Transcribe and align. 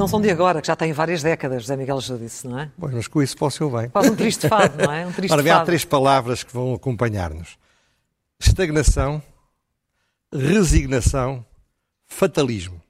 não 0.00 0.08
são 0.08 0.20
de 0.20 0.30
agora, 0.30 0.62
que 0.62 0.66
já 0.66 0.74
têm 0.74 0.92
várias 0.94 1.22
décadas, 1.22 1.62
José 1.62 1.76
Miguel 1.76 2.00
Judice, 2.00 2.46
não 2.48 2.58
é? 2.58 2.70
Pois, 2.78 2.94
mas 2.94 3.06
com 3.06 3.22
isso 3.22 3.36
posso 3.36 3.62
eu 3.62 3.70
bem. 3.70 3.90
Quase 3.90 4.10
um 4.10 4.16
triste 4.16 4.48
fado, 4.48 4.82
não 4.82 4.90
é? 4.90 5.06
Um 5.06 5.12
triste 5.12 5.32
Ora 5.32 5.42
bem, 5.42 5.52
há 5.52 5.62
três 5.62 5.84
palavras 5.84 6.42
que 6.42 6.52
vão 6.52 6.72
acompanhar-nos. 6.72 7.58
Estagnação, 8.40 9.22
resignação, 10.32 11.44
fatalismo. 12.06 12.80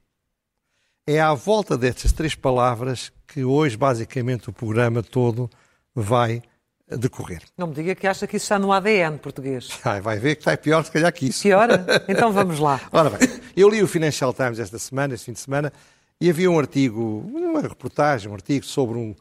É 1.05 1.19
à 1.19 1.33
volta 1.33 1.77
destas 1.77 2.13
três 2.13 2.33
palavras 2.33 3.11
que 3.27 3.43
hoje, 3.43 3.75
basicamente, 3.75 4.49
o 4.49 4.53
programa 4.53 5.03
todo 5.03 5.49
vai 5.93 6.41
decorrer. 6.87 7.41
Não 7.57 7.67
me 7.67 7.73
diga 7.73 7.93
que 7.93 8.07
acha 8.07 8.25
que 8.25 8.37
isso 8.37 8.45
está 8.45 8.57
no 8.57 8.71
ADN 8.71 9.17
português. 9.17 9.67
Ai, 9.83 9.99
vai 9.99 10.17
ver 10.17 10.35
que 10.35 10.41
está 10.41 10.55
pior, 10.55 10.83
se 10.85 10.91
calhar, 10.91 11.11
que 11.11 11.27
isso. 11.27 11.45
Hora? 11.49 11.85
Então 12.07 12.31
vamos 12.31 12.59
lá. 12.59 12.79
Ora 12.89 13.09
bem, 13.09 13.27
eu 13.55 13.67
li 13.67 13.83
o 13.83 13.87
Financial 13.87 14.33
Times 14.33 14.59
esta 14.59 14.79
semana, 14.79 15.13
este 15.13 15.25
fim 15.25 15.33
de 15.33 15.39
semana, 15.41 15.73
e 16.21 16.29
havia 16.29 16.51
um 16.51 16.59
artigo, 16.59 17.27
uma 17.33 17.61
reportagem, 17.61 18.29
um 18.29 18.35
artigo 18.35 18.63
sobre 18.63 18.95
um, 18.95 19.15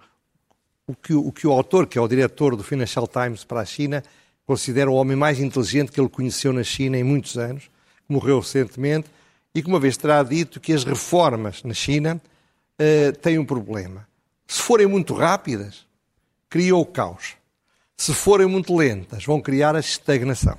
o, 0.87 0.95
que, 0.95 1.15
o 1.15 1.33
que 1.33 1.47
o 1.47 1.51
autor, 1.53 1.87
que 1.87 1.97
é 1.97 2.01
o 2.01 2.07
diretor 2.07 2.55
do 2.55 2.63
Financial 2.63 3.09
Times 3.09 3.43
para 3.43 3.61
a 3.61 3.65
China, 3.65 4.05
considera 4.45 4.91
o 4.91 4.95
homem 4.95 5.17
mais 5.17 5.41
inteligente 5.41 5.91
que 5.91 5.99
ele 5.99 6.11
conheceu 6.11 6.53
na 6.53 6.63
China 6.63 6.99
em 6.99 7.03
muitos 7.03 7.39
anos, 7.39 7.71
que 8.07 8.13
morreu 8.13 8.39
recentemente, 8.39 9.09
e 9.55 9.63
que 9.63 9.69
uma 9.69 9.81
vez 9.81 9.97
terá 9.97 10.23
dito 10.23 10.61
que 10.61 10.75
as 10.75 10.85
reformas 10.85 11.63
na 11.65 11.73
China 11.73 12.21
uh, 12.79 13.17
têm 13.21 13.39
um 13.39 13.47
problema. 13.47 14.07
Se 14.47 14.61
forem 14.61 14.87
muito 14.87 15.15
rápidas, 15.15 15.87
criam 16.51 16.79
o 16.79 16.85
caos. 16.85 17.35
Se 17.97 18.13
forem 18.13 18.47
muito 18.47 18.77
lentas, 18.77 19.25
vão 19.25 19.41
criar 19.41 19.75
a 19.75 19.81
estagnação. 19.81 20.59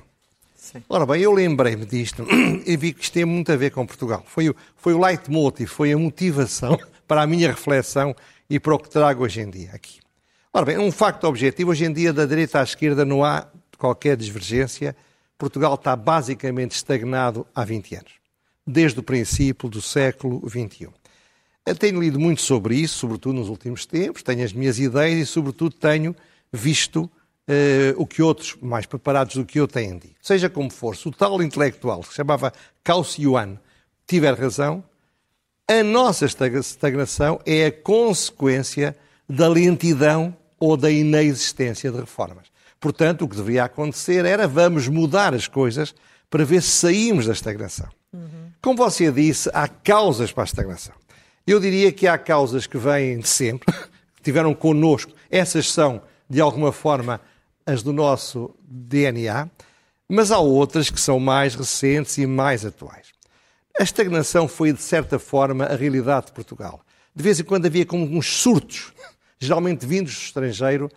Sim. 0.62 0.80
Ora 0.88 1.04
bem, 1.04 1.20
eu 1.20 1.32
lembrei-me 1.32 1.84
disto 1.84 2.24
e 2.64 2.76
vi 2.76 2.92
que 2.92 3.02
isto 3.02 3.14
tem 3.14 3.24
muito 3.24 3.50
a 3.50 3.56
ver 3.56 3.72
com 3.72 3.84
Portugal. 3.84 4.22
Foi 4.24 4.48
o, 4.48 4.54
foi 4.76 4.94
o 4.94 5.00
leitmotiv, 5.00 5.66
foi 5.68 5.92
a 5.92 5.98
motivação 5.98 6.78
para 7.08 7.22
a 7.22 7.26
minha 7.26 7.48
reflexão 7.48 8.14
e 8.48 8.60
para 8.60 8.72
o 8.72 8.78
que 8.78 8.88
trago 8.88 9.24
hoje 9.24 9.40
em 9.40 9.50
dia 9.50 9.72
aqui. 9.72 9.98
Ora 10.52 10.64
bem, 10.64 10.78
um 10.78 10.92
facto 10.92 11.24
objetivo, 11.24 11.72
hoje 11.72 11.84
em 11.84 11.92
dia 11.92 12.12
da 12.12 12.24
direita 12.24 12.60
à 12.60 12.62
esquerda 12.62 13.04
não 13.04 13.24
há 13.24 13.48
qualquer 13.76 14.16
divergência. 14.16 14.94
Portugal 15.36 15.74
está 15.74 15.96
basicamente 15.96 16.76
estagnado 16.76 17.44
há 17.52 17.64
20 17.64 17.96
anos, 17.96 18.12
desde 18.64 19.00
o 19.00 19.02
princípio 19.02 19.68
do 19.68 19.82
século 19.82 20.48
XXI. 20.48 20.90
Eu 21.66 21.74
tenho 21.74 22.00
lido 22.00 22.20
muito 22.20 22.40
sobre 22.40 22.76
isso, 22.76 22.98
sobretudo 22.98 23.34
nos 23.34 23.48
últimos 23.48 23.84
tempos, 23.84 24.22
tenho 24.22 24.44
as 24.44 24.52
minhas 24.52 24.78
ideias 24.78 25.18
e, 25.18 25.26
sobretudo, 25.26 25.74
tenho 25.74 26.14
visto 26.52 27.10
Uh, 27.48 27.92
o 27.96 28.06
que 28.06 28.22
outros, 28.22 28.56
mais 28.62 28.86
preparados 28.86 29.34
do 29.34 29.44
que 29.44 29.58
eu, 29.58 29.66
têm 29.66 29.98
dito. 29.98 30.14
Seja 30.22 30.48
como 30.48 30.70
for, 30.70 30.96
se 30.96 31.08
o 31.08 31.10
tal 31.10 31.42
intelectual, 31.42 32.00
que 32.00 32.08
se 32.08 32.14
chamava 32.14 32.52
Cao 32.84 33.04
Yuan, 33.18 33.58
tiver 34.06 34.38
razão, 34.38 34.84
a 35.68 35.82
nossa 35.82 36.24
estagnação 36.24 37.40
é 37.44 37.66
a 37.66 37.72
consequência 37.72 38.96
da 39.28 39.48
lentidão 39.48 40.36
ou 40.58 40.76
da 40.76 40.90
inexistência 40.90 41.90
de 41.90 41.98
reformas. 41.98 42.46
Portanto, 42.78 43.24
o 43.24 43.28
que 43.28 43.36
deveria 43.36 43.64
acontecer 43.64 44.24
era 44.24 44.46
vamos 44.46 44.88
mudar 44.88 45.34
as 45.34 45.48
coisas 45.48 45.94
para 46.28 46.44
ver 46.44 46.62
se 46.62 46.68
saímos 46.68 47.26
da 47.26 47.32
estagnação. 47.32 47.88
Uhum. 48.12 48.50
Como 48.60 48.76
você 48.76 49.10
disse, 49.10 49.50
há 49.54 49.66
causas 49.66 50.32
para 50.32 50.42
a 50.42 50.44
estagnação. 50.44 50.94
Eu 51.46 51.58
diria 51.58 51.90
que 51.90 52.06
há 52.06 52.18
causas 52.18 52.66
que 52.66 52.78
vêm 52.78 53.18
de 53.18 53.28
sempre, 53.28 53.72
que 54.16 54.22
tiveram 54.22 54.54
connosco. 54.54 55.12
Essas 55.30 55.70
são, 55.70 56.02
de 56.28 56.40
alguma 56.40 56.72
forma, 56.72 57.20
as 57.66 57.82
do 57.82 57.92
nosso 57.92 58.54
DNA, 58.64 59.48
mas 60.08 60.30
há 60.30 60.38
outras 60.38 60.90
que 60.90 61.00
são 61.00 61.18
mais 61.18 61.54
recentes 61.54 62.18
e 62.18 62.26
mais 62.26 62.64
atuais. 62.66 63.08
A 63.78 63.82
estagnação 63.82 64.46
foi, 64.46 64.72
de 64.72 64.82
certa 64.82 65.18
forma, 65.18 65.64
a 65.64 65.74
realidade 65.74 66.26
de 66.26 66.32
Portugal. 66.32 66.84
De 67.14 67.22
vez 67.22 67.40
em 67.40 67.44
quando 67.44 67.66
havia 67.66 67.86
como 67.86 68.04
uns 68.04 68.26
surtos, 68.26 68.92
geralmente 69.38 69.86
vindos 69.86 70.14
do 70.14 70.20
estrangeiro, 70.20 70.90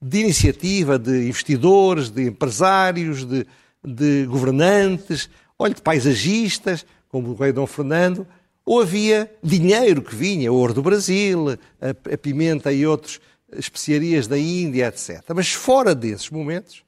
de 0.00 0.20
iniciativa 0.20 0.98
de 0.98 1.26
investidores, 1.26 2.10
de 2.10 2.24
empresários, 2.24 3.24
de, 3.24 3.46
de 3.84 4.26
governantes, 4.26 5.28
olha, 5.58 5.74
de 5.74 5.82
paisagistas, 5.82 6.86
como 7.08 7.30
o 7.30 7.34
rei 7.34 7.52
Dom 7.52 7.66
Fernando, 7.66 8.26
ou 8.64 8.82
havia 8.82 9.30
dinheiro 9.42 10.02
que 10.02 10.14
vinha, 10.14 10.52
ouro 10.52 10.74
do 10.74 10.82
Brasil, 10.82 11.58
a, 11.80 12.12
a 12.12 12.18
pimenta 12.18 12.70
e 12.70 12.86
outros 12.86 13.18
especiarias 13.52 14.26
da 14.26 14.38
Índia, 14.38 14.88
etc. 14.88 15.22
Mas 15.34 15.52
fora 15.52 15.94
desses 15.94 16.30
momentos, 16.30 16.82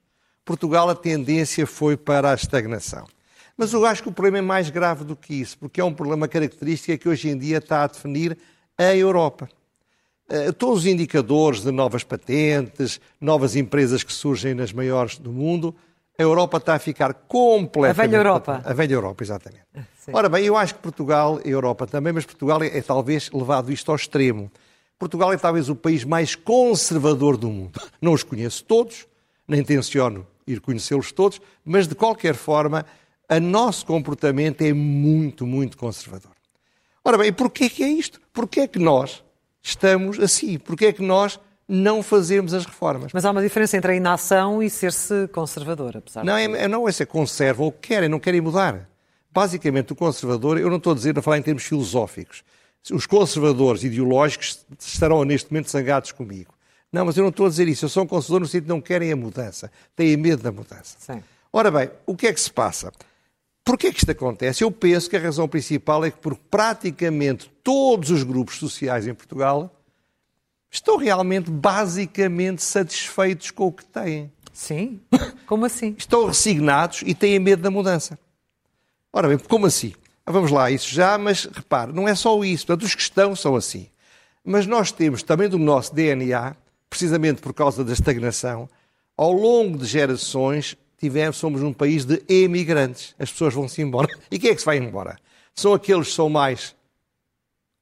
Portugal 0.44 0.88
a 0.90 0.94
tendência 0.94 1.66
foi 1.66 1.96
para 1.96 2.30
a 2.30 2.34
estagnação. 2.34 3.06
Mas 3.56 3.72
eu 3.72 3.84
acho 3.84 4.02
que 4.02 4.08
o 4.08 4.12
problema 4.12 4.38
é 4.38 4.40
mais 4.40 4.70
grave 4.70 5.04
do 5.04 5.14
que 5.14 5.34
isso, 5.34 5.58
porque 5.58 5.80
é 5.80 5.84
um 5.84 5.92
problema 5.92 6.26
característico 6.26 6.96
que 6.96 7.08
hoje 7.08 7.28
em 7.28 7.36
dia 7.36 7.58
está 7.58 7.84
a 7.84 7.86
definir 7.86 8.36
a 8.78 8.96
Europa. 8.96 9.48
Todos 10.58 10.80
os 10.80 10.86
indicadores 10.86 11.60
de 11.60 11.72
novas 11.72 12.04
patentes, 12.04 13.00
novas 13.20 13.56
empresas 13.56 14.02
que 14.04 14.12
surgem 14.12 14.54
nas 14.54 14.72
maiores 14.72 15.18
do 15.18 15.32
mundo, 15.32 15.74
a 16.16 16.22
Europa 16.22 16.58
está 16.58 16.74
a 16.74 16.78
ficar 16.78 17.12
completamente... 17.12 18.00
A 18.00 18.02
velha 18.06 18.16
Europa. 18.16 18.62
A 18.64 18.72
velha 18.72 18.94
Europa, 18.94 19.24
exatamente. 19.24 19.64
Sim. 19.98 20.12
Ora 20.14 20.28
bem, 20.28 20.44
eu 20.44 20.56
acho 20.56 20.74
que 20.74 20.80
Portugal, 20.80 21.40
a 21.44 21.48
Europa 21.48 21.86
também, 21.86 22.12
mas 22.12 22.24
Portugal 22.24 22.62
é, 22.62 22.78
é 22.78 22.80
talvez 22.80 23.30
levado 23.32 23.72
isto 23.72 23.90
ao 23.90 23.96
extremo. 23.96 24.50
Portugal 25.00 25.32
é 25.32 25.38
talvez 25.38 25.70
o 25.70 25.74
país 25.74 26.04
mais 26.04 26.34
conservador 26.34 27.38
do 27.38 27.48
mundo. 27.48 27.80
Não 28.02 28.12
os 28.12 28.22
conheço 28.22 28.62
todos, 28.62 29.06
nem 29.48 29.64
tenciono 29.64 30.26
ir 30.46 30.60
conhecê-los 30.60 31.10
todos, 31.10 31.40
mas 31.64 31.88
de 31.88 31.94
qualquer 31.94 32.34
forma, 32.34 32.84
o 33.26 33.40
nosso 33.40 33.86
comportamento 33.86 34.60
é 34.60 34.74
muito, 34.74 35.46
muito 35.46 35.78
conservador. 35.78 36.32
Ora 37.02 37.16
bem, 37.16 37.32
porquê 37.32 37.70
que 37.70 37.82
é 37.82 37.88
isto? 37.88 38.20
Porquê 38.30 38.60
é 38.60 38.68
que 38.68 38.78
nós 38.78 39.24
estamos 39.62 40.20
assim? 40.20 40.58
Porquê 40.58 40.86
é 40.86 40.92
que 40.92 41.02
nós 41.02 41.40
não 41.66 42.02
fazemos 42.02 42.52
as 42.52 42.66
reformas? 42.66 43.10
Mas 43.14 43.24
há 43.24 43.30
uma 43.30 43.40
diferença 43.40 43.78
entre 43.78 43.92
a 43.92 43.96
inação 43.96 44.62
e 44.62 44.68
ser-se 44.68 45.26
conservador, 45.28 45.96
apesar 45.96 46.22
não, 46.22 46.36
é, 46.36 46.68
não 46.68 46.86
é 46.86 46.92
ser 46.92 47.06
conserva 47.06 47.62
ou 47.62 47.72
querem, 47.72 48.06
não 48.06 48.20
querem 48.20 48.42
mudar. 48.42 48.86
Basicamente, 49.32 49.94
o 49.94 49.96
conservador, 49.96 50.58
eu 50.58 50.68
não 50.68 50.76
estou 50.76 50.92
a 50.92 50.96
dizer 50.96 51.18
a 51.18 51.22
falar 51.22 51.38
em 51.38 51.42
termos 51.42 51.62
filosóficos, 51.62 52.44
os 52.90 53.06
conservadores 53.06 53.84
ideológicos 53.84 54.64
estarão 54.78 55.24
neste 55.24 55.52
momento 55.52 55.70
zangados 55.70 56.12
comigo. 56.12 56.54
Não, 56.92 57.04
mas 57.04 57.16
eu 57.16 57.22
não 57.22 57.30
estou 57.30 57.46
a 57.46 57.48
dizer 57.48 57.68
isso. 57.68 57.84
Eu 57.84 57.88
sou 57.88 58.04
um 58.04 58.06
conservador 58.06 58.40
no 58.40 58.46
sentido 58.46 58.64
de 58.64 58.68
não 58.68 58.80
querem 58.80 59.12
a 59.12 59.16
mudança. 59.16 59.70
Têm 59.94 60.16
medo 60.16 60.42
da 60.42 60.50
mudança. 60.50 60.96
Sim. 60.98 61.22
Ora 61.52 61.70
bem, 61.70 61.90
o 62.06 62.16
que 62.16 62.26
é 62.26 62.32
que 62.32 62.40
se 62.40 62.50
passa? 62.50 62.92
Porquê 63.64 63.92
que 63.92 63.98
isto 63.98 64.10
acontece? 64.10 64.64
Eu 64.64 64.70
penso 64.70 65.08
que 65.08 65.16
a 65.16 65.20
razão 65.20 65.46
principal 65.46 66.04
é 66.04 66.10
que 66.10 66.18
por 66.18 66.36
praticamente 66.36 67.50
todos 67.62 68.10
os 68.10 68.22
grupos 68.22 68.56
sociais 68.56 69.06
em 69.06 69.14
Portugal 69.14 69.72
estão 70.70 70.96
realmente, 70.96 71.50
basicamente, 71.50 72.62
satisfeitos 72.62 73.50
com 73.50 73.66
o 73.66 73.72
que 73.72 73.84
têm. 73.84 74.32
Sim? 74.52 75.00
Como 75.46 75.64
assim? 75.64 75.94
Estão 75.98 76.26
resignados 76.26 77.02
e 77.04 77.14
têm 77.14 77.38
medo 77.38 77.62
da 77.62 77.70
mudança. 77.70 78.18
Ora 79.12 79.28
bem, 79.28 79.38
como 79.38 79.66
assim? 79.66 79.92
Vamos 80.26 80.50
lá, 80.50 80.70
isso 80.70 80.88
já, 80.88 81.18
mas 81.18 81.44
repare, 81.44 81.92
não 81.92 82.06
é 82.06 82.14
só 82.14 82.42
isso. 82.44 82.66
Portanto, 82.66 82.86
os 82.86 82.94
que 82.94 83.02
estão 83.02 83.34
são 83.34 83.56
assim. 83.56 83.88
Mas 84.44 84.66
nós 84.66 84.92
temos 84.92 85.22
também 85.22 85.48
do 85.48 85.58
nosso 85.58 85.94
DNA, 85.94 86.54
precisamente 86.88 87.40
por 87.40 87.52
causa 87.52 87.84
da 87.84 87.92
estagnação, 87.92 88.68
ao 89.16 89.32
longo 89.32 89.78
de 89.78 89.84
gerações, 89.84 90.76
tivemos, 90.98 91.36
somos 91.36 91.62
um 91.62 91.72
país 91.72 92.04
de 92.04 92.22
emigrantes. 92.28 93.14
As 93.18 93.30
pessoas 93.30 93.54
vão-se 93.54 93.82
embora. 93.82 94.08
E 94.30 94.38
quem 94.38 94.50
é 94.50 94.54
que 94.54 94.60
se 94.60 94.66
vai 94.66 94.78
embora? 94.78 95.18
São 95.54 95.74
aqueles 95.74 96.08
que 96.08 96.14
são 96.14 96.30
mais 96.30 96.74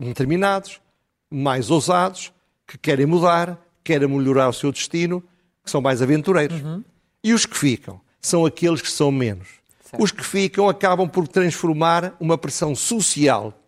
determinados, 0.01 0.81
mais 1.31 1.71
ousados, 1.71 2.33
que 2.67 2.79
querem 2.79 3.07
mudar, 3.07 3.59
querem 3.85 4.09
melhorar 4.09 4.49
o 4.49 4.53
seu 4.53 4.73
destino, 4.73 5.23
que 5.65 5.71
são 5.71 5.81
mais 5.81 6.01
aventureiros. 6.03 6.61
Uhum. 6.61 6.83
E 7.23 7.33
os 7.33 7.47
que 7.47 7.57
ficam 7.57 8.01
são 8.21 8.45
aqueles 8.45 8.81
que 8.81 8.91
são 8.91 9.13
menos. 9.13 9.49
Certo. 9.91 10.03
Os 10.03 10.13
que 10.13 10.23
ficam 10.23 10.69
acabam 10.69 11.09
por 11.09 11.27
transformar 11.27 12.15
uma 12.21 12.37
pressão 12.37 12.75
social 12.75 13.59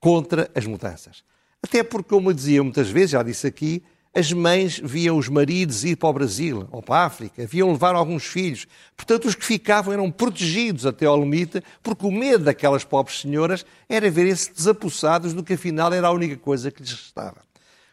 contra 0.00 0.50
as 0.52 0.66
mudanças. 0.66 1.22
Até 1.62 1.84
porque, 1.84 2.08
como 2.08 2.34
dizia 2.34 2.60
muitas 2.60 2.90
vezes, 2.90 3.10
já 3.10 3.22
disse 3.22 3.46
aqui, 3.46 3.84
as 4.12 4.32
mães 4.32 4.80
viam 4.82 5.16
os 5.16 5.28
maridos 5.28 5.84
ir 5.84 5.94
para 5.94 6.08
o 6.08 6.12
Brasil 6.12 6.68
ou 6.72 6.82
para 6.82 6.96
a 6.96 7.04
África, 7.04 7.46
viam 7.46 7.70
levar 7.70 7.94
alguns 7.94 8.24
filhos. 8.24 8.66
Portanto, 8.96 9.26
os 9.26 9.36
que 9.36 9.44
ficavam 9.44 9.92
eram 9.92 10.10
protegidos 10.10 10.84
até 10.84 11.06
ao 11.06 11.20
limite, 11.20 11.62
porque 11.84 12.04
o 12.04 12.10
medo 12.10 12.42
daquelas 12.42 12.82
pobres 12.82 13.20
senhoras 13.20 13.64
era 13.88 14.10
verem-se 14.10 14.52
desapossados 14.52 15.32
do 15.32 15.44
que 15.44 15.52
afinal 15.52 15.92
era 15.92 16.08
a 16.08 16.12
única 16.12 16.36
coisa 16.36 16.68
que 16.72 16.82
lhes 16.82 16.90
restava. 16.90 17.42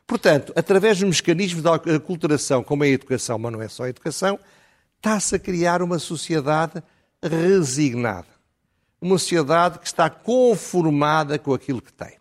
Portanto, 0.08 0.52
através 0.56 0.98
dos 0.98 1.16
mecanismos 1.18 1.62
da 1.62 1.76
aculturação, 1.76 2.64
como 2.64 2.84
é 2.84 2.88
a 2.88 2.92
educação, 2.92 3.38
mas 3.38 3.52
não 3.52 3.62
é 3.62 3.68
só 3.68 3.84
a 3.84 3.90
educação, 3.90 4.40
está-se 4.98 5.36
a 5.36 5.40
criar 5.40 5.84
uma 5.84 6.00
sociedade 6.00 6.82
resignada. 7.24 8.28
Uma 9.02 9.18
sociedade 9.18 9.80
que 9.80 9.88
está 9.88 10.10
conformada 10.10 11.40
com 11.40 11.54
aquilo 11.54 11.82
que 11.82 11.94
tem. 11.94 12.18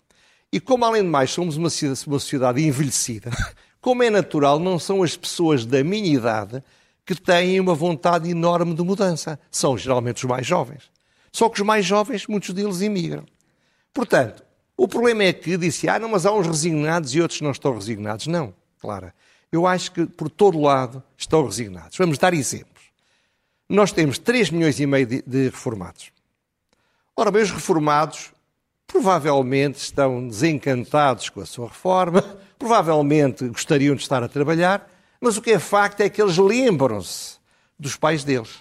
E 0.53 0.61
como, 0.61 0.85
além 0.85 1.03
de 1.03 1.09
mais, 1.09 1.31
somos 1.31 1.57
uma 1.57 1.69
sociedade 1.69 2.63
envelhecida, 2.63 3.31
como 3.81 4.03
é 4.03 4.11
natural, 4.11 4.59
não 4.59 4.79
são 4.79 5.03
as 5.03 5.17
pessoas 5.17 5.67
da 5.67 5.85
minha 5.85 6.15
idade 6.15 6.63
que 7.05 7.15
têm 7.15 7.59
uma 7.59 7.75
vontade 7.75 8.31
enorme 8.31 8.75
de 8.75 8.83
mudança. 8.83 9.39
São 9.51 9.77
geralmente 9.77 10.25
os 10.25 10.25
mais 10.25 10.47
jovens. 10.47 10.91
Só 11.33 11.49
que 11.49 11.61
os 11.61 11.67
mais 11.67 11.85
jovens, 11.85 12.27
muitos 12.27 12.55
deles 12.55 12.81
imigram. 12.81 13.25
Portanto, 13.93 14.43
O 14.81 14.87
problema 14.87 15.25
é 15.25 15.33
que 15.33 15.57
disse, 15.57 15.89
ah, 15.89 15.99
não, 15.99 16.09
mas 16.09 16.25
há 16.25 16.33
uns 16.33 16.47
resignados 16.47 17.13
e 17.13 17.21
outros 17.21 17.41
não 17.41 17.51
estão 17.51 17.75
resignados. 17.75 18.29
Não, 18.29 18.55
Clara. 18.81 19.13
Eu 19.51 19.67
acho 19.67 19.91
que 19.91 20.07
por 20.07 20.31
todo 20.31 20.61
lado 20.61 21.03
estão 21.17 21.45
resignados. 21.45 21.99
Vamos 21.99 22.17
dar 22.17 22.33
exemplos. 22.33 22.78
Nós 23.69 23.93
temos 23.93 24.19
3 24.19 24.51
milhões 24.51 24.81
e 24.81 24.87
meio 24.87 25.07
de, 25.07 25.23
de 25.27 25.45
reformados. 25.47 26.11
Ora 27.15 27.31
bem, 27.31 27.43
os 27.43 27.51
reformados 27.51 28.33
provavelmente 28.87 29.77
estão 29.77 30.27
desencantados 30.27 31.29
com 31.29 31.41
a 31.41 31.47
sua 31.47 31.69
reforma, 31.69 32.23
provavelmente 32.59 33.47
gostariam 33.49 33.95
de 33.95 34.03
estar 34.03 34.23
a 34.23 34.29
trabalhar, 34.29 34.91
mas 35.21 35.37
o 35.37 35.43
que 35.43 35.51
é 35.51 35.59
facto 35.59 36.01
é 36.01 36.09
que 36.09 36.23
eles 36.23 36.39
lembram-se 36.39 37.37
dos 37.79 37.97
pais 37.97 38.25
deles, 38.25 38.57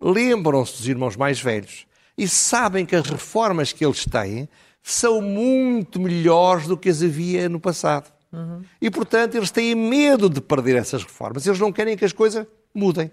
lembram-se 0.00 0.76
dos 0.76 0.88
irmãos 0.88 1.16
mais 1.16 1.40
velhos 1.40 1.86
e 2.16 2.28
sabem 2.28 2.84
que 2.84 2.94
as 2.94 3.08
reformas 3.08 3.72
que 3.72 3.84
eles 3.84 4.04
têm 4.04 4.48
são 4.82 5.22
muito 5.22 5.98
melhores 6.00 6.66
do 6.66 6.76
que 6.76 6.88
as 6.88 7.02
havia 7.02 7.48
no 7.48 7.60
passado. 7.60 8.12
Uhum. 8.32 8.62
E, 8.80 8.90
portanto, 8.90 9.36
eles 9.36 9.50
têm 9.50 9.74
medo 9.74 10.28
de 10.28 10.40
perder 10.40 10.76
essas 10.76 11.02
reformas. 11.02 11.46
Eles 11.46 11.58
não 11.58 11.72
querem 11.72 11.96
que 11.96 12.04
as 12.04 12.12
coisas 12.12 12.46
mudem. 12.74 13.10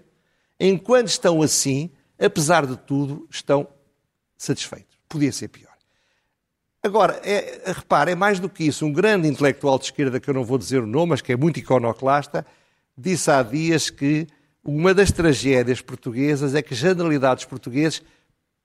Enquanto 0.58 1.08
estão 1.08 1.42
assim, 1.42 1.90
apesar 2.18 2.66
de 2.66 2.76
tudo, 2.76 3.26
estão 3.30 3.68
satisfeitos. 4.36 4.98
Podia 5.08 5.32
ser 5.32 5.48
pior. 5.48 5.76
Agora, 6.82 7.20
é, 7.24 7.62
repare, 7.66 8.12
é 8.12 8.14
mais 8.14 8.38
do 8.38 8.48
que 8.48 8.64
isso. 8.64 8.86
Um 8.86 8.92
grande 8.92 9.26
intelectual 9.26 9.78
de 9.78 9.86
esquerda, 9.86 10.20
que 10.20 10.30
eu 10.30 10.34
não 10.34 10.44
vou 10.44 10.56
dizer 10.56 10.82
o 10.82 10.86
nome, 10.86 11.10
mas 11.10 11.20
que 11.20 11.32
é 11.32 11.36
muito 11.36 11.58
iconoclasta, 11.58 12.46
disse 12.96 13.30
há 13.30 13.42
dias 13.42 13.90
que 13.90 14.26
uma 14.64 14.94
das 14.94 15.10
tragédias 15.10 15.80
portuguesas 15.80 16.54
é 16.54 16.62
que 16.62 16.74
generalidades 16.74 17.44
portugueses 17.44 18.02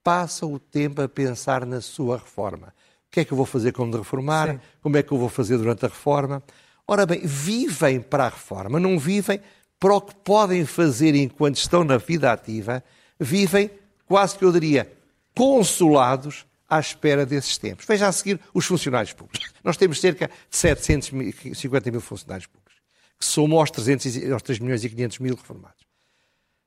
passam 0.03 0.53
o 0.53 0.59
tempo 0.59 1.01
a 1.01 1.09
pensar 1.09 1.65
na 1.65 1.81
sua 1.81 2.17
reforma. 2.17 2.73
O 3.07 3.11
que 3.11 3.19
é 3.19 3.25
que 3.25 3.31
eu 3.33 3.38
vou 3.38 3.45
fazer 3.45 3.71
quando 3.71 3.97
reformar? 3.97 4.53
Sim. 4.53 4.59
Como 4.81 4.97
é 4.97 5.03
que 5.03 5.11
eu 5.11 5.17
vou 5.17 5.29
fazer 5.29 5.57
durante 5.57 5.85
a 5.85 5.89
reforma? 5.89 6.41
Ora 6.88 7.05
bem, 7.05 7.21
vivem 7.23 8.01
para 8.01 8.25
a 8.25 8.29
reforma, 8.29 8.79
não 8.79 8.97
vivem 8.97 9.39
para 9.81 9.95
o 9.95 10.00
que 10.00 10.13
podem 10.13 10.63
fazer 10.63 11.16
enquanto 11.16 11.56
estão 11.56 11.83
na 11.83 11.98
vida 11.98 12.31
ativa, 12.31 12.83
vivem, 13.19 13.68
quase 14.06 14.38
que 14.38 14.45
eu 14.45 14.51
diria, 14.51 14.94
consolados 15.36 16.45
à 16.69 16.80
espera 16.80 17.25
desses 17.25 17.57
tempos. 17.57 17.83
Veja 17.88 18.07
a 18.07 18.12
seguir 18.12 18.39
os 18.54 18.63
funcionários 18.63 19.12
públicos. 19.12 19.51
Nós 19.63 19.78
temos 19.78 20.00
cerca 20.00 20.28
de 20.28 20.56
750 20.56 21.89
mil 21.89 22.00
funcionários 22.00 22.45
públicos, 22.45 22.75
que 23.19 23.25
somam 23.25 23.57
aos, 23.57 23.72
300, 23.72 24.31
aos 24.31 24.44
3 24.44 24.60
milhões 24.60 24.83
e 24.83 24.89
500 24.89 25.18
mil 25.18 25.33
reformados. 25.33 25.81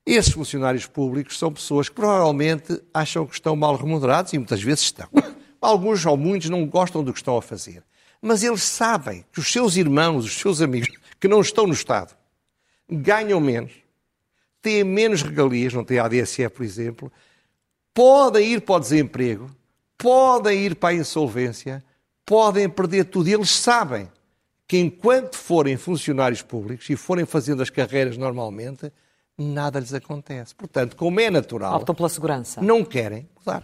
Esses 0.05 0.33
funcionários 0.33 0.85
públicos 0.85 1.39
são 1.39 1.53
pessoas 1.53 1.87
que 1.87 1.95
provavelmente 1.95 2.81
acham 2.93 3.25
que 3.25 3.33
estão 3.33 3.55
mal 3.55 3.77
remunerados 3.77 4.33
e 4.33 4.37
muitas 4.37 4.61
vezes 4.61 4.83
estão. 4.83 5.07
Alguns 5.61 6.05
ou 6.05 6.17
muitos 6.17 6.49
não 6.49 6.67
gostam 6.67 7.01
do 7.01 7.13
que 7.13 7.19
estão 7.19 7.37
a 7.37 7.41
fazer. 7.41 7.81
Mas 8.21 8.43
eles 8.43 8.61
sabem 8.61 9.23
que 9.31 9.39
os 9.39 9.49
seus 9.49 9.77
irmãos, 9.77 10.25
os 10.25 10.33
seus 10.33 10.61
amigos, 10.61 10.89
que 11.17 11.29
não 11.29 11.39
estão 11.39 11.65
no 11.65 11.73
Estado, 11.73 12.13
ganham 12.89 13.39
menos, 13.39 13.71
têm 14.61 14.83
menos 14.83 15.21
regalias, 15.21 15.73
não 15.73 15.83
têm 15.83 15.99
ADSE, 15.99 16.49
por 16.49 16.63
exemplo, 16.63 17.11
podem 17.93 18.53
ir 18.53 18.61
para 18.61 18.75
o 18.75 18.79
desemprego, 18.79 19.49
podem 19.97 20.65
ir 20.65 20.75
para 20.75 20.89
a 20.89 20.93
insolvência, 20.93 21.83
podem 22.25 22.69
perder 22.69 23.05
tudo. 23.05 23.29
E 23.29 23.33
eles 23.33 23.51
sabem 23.51 24.09
que 24.67 24.77
enquanto 24.77 25.37
forem 25.37 25.77
funcionários 25.77 26.41
públicos 26.41 26.89
e 26.89 26.95
forem 26.95 27.25
fazendo 27.25 27.61
as 27.61 27.69
carreiras 27.69 28.17
normalmente, 28.17 28.91
nada 29.37 29.79
lhes 29.79 29.93
acontece. 29.93 30.55
Portanto, 30.55 30.95
como 30.95 31.19
é 31.19 31.29
natural. 31.29 31.75
Optam 31.75 31.95
pela 31.95 32.09
segurança. 32.09 32.61
Não 32.61 32.83
querem 32.83 33.29
mudar. 33.37 33.63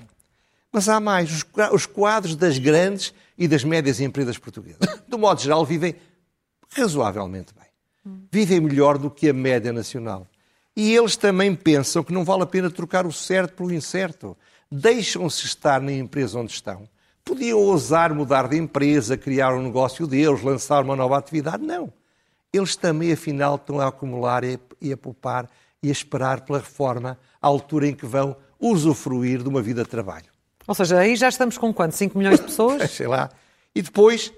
Mas 0.72 0.88
há 0.88 1.00
mais. 1.00 1.44
Os 1.74 1.86
quadros 1.86 2.36
das 2.36 2.58
grandes 2.58 3.14
e 3.38 3.48
das 3.48 3.64
médias 3.64 4.00
empresas 4.00 4.38
portuguesas, 4.38 4.80
do 5.08 5.18
modo 5.18 5.42
geral, 5.42 5.66
vivem 5.66 5.96
razoavelmente 6.70 7.54
bem. 7.54 7.71
Vivem 8.32 8.60
melhor 8.60 8.98
do 8.98 9.10
que 9.12 9.30
a 9.30 9.34
média 9.34 9.72
nacional. 9.72 10.28
E 10.76 10.96
eles 10.96 11.16
também 11.16 11.54
pensam 11.54 12.04
que 12.04 12.14
não 12.14 12.24
vale 12.24 12.44
a 12.44 12.48
pena 12.48 12.70
trocar 12.70 13.06
o 13.06 13.12
certo 13.12 13.54
pelo 13.56 13.74
incerto. 13.74 14.38
Deixam-se 14.72 15.46
estar 15.46 15.82
na 15.82 15.92
empresa 15.92 16.40
onde 16.40 16.52
estão. 16.52 16.88
Podiam 17.24 17.60
ousar 17.60 18.14
mudar 18.14 18.48
de 18.48 18.58
empresa, 18.58 19.18
criar 19.18 19.54
um 19.54 19.62
negócio 19.62 20.08
deles, 20.08 20.42
lançar 20.42 20.84
uma 20.84 20.96
nova 20.96 21.18
atividade. 21.18 21.64
Não. 21.64 21.92
Eles 22.52 22.76
também, 22.76 23.12
afinal, 23.12 23.56
estão 23.56 23.80
a 23.80 23.88
acumular 23.88 24.44
e 24.44 24.92
a 24.92 24.98
poupar 24.98 25.50
e 25.84 25.90
a 25.90 25.92
esperar 25.92 26.42
pela 26.42 26.60
reforma 26.60 27.18
à 27.42 27.48
altura 27.48 27.88
em 27.88 27.94
que 27.94 28.06
vão 28.06 28.36
usufruir 28.60 29.42
de 29.42 29.50
uma 29.50 29.62
vida 29.62 29.84
de 29.84 29.90
trabalho. 29.90 30.26
Ou 30.68 30.76
seja, 30.76 31.00
aí 31.00 31.16
já 31.16 31.30
estamos 31.30 31.58
com 31.58 31.74
quanto? 31.74 31.96
5 31.96 32.18
milhões 32.18 32.40
de 32.40 32.46
pessoas? 32.46 32.90
Sei 32.92 33.08
lá. 33.08 33.30
E 33.74 33.82
depois 33.82 34.32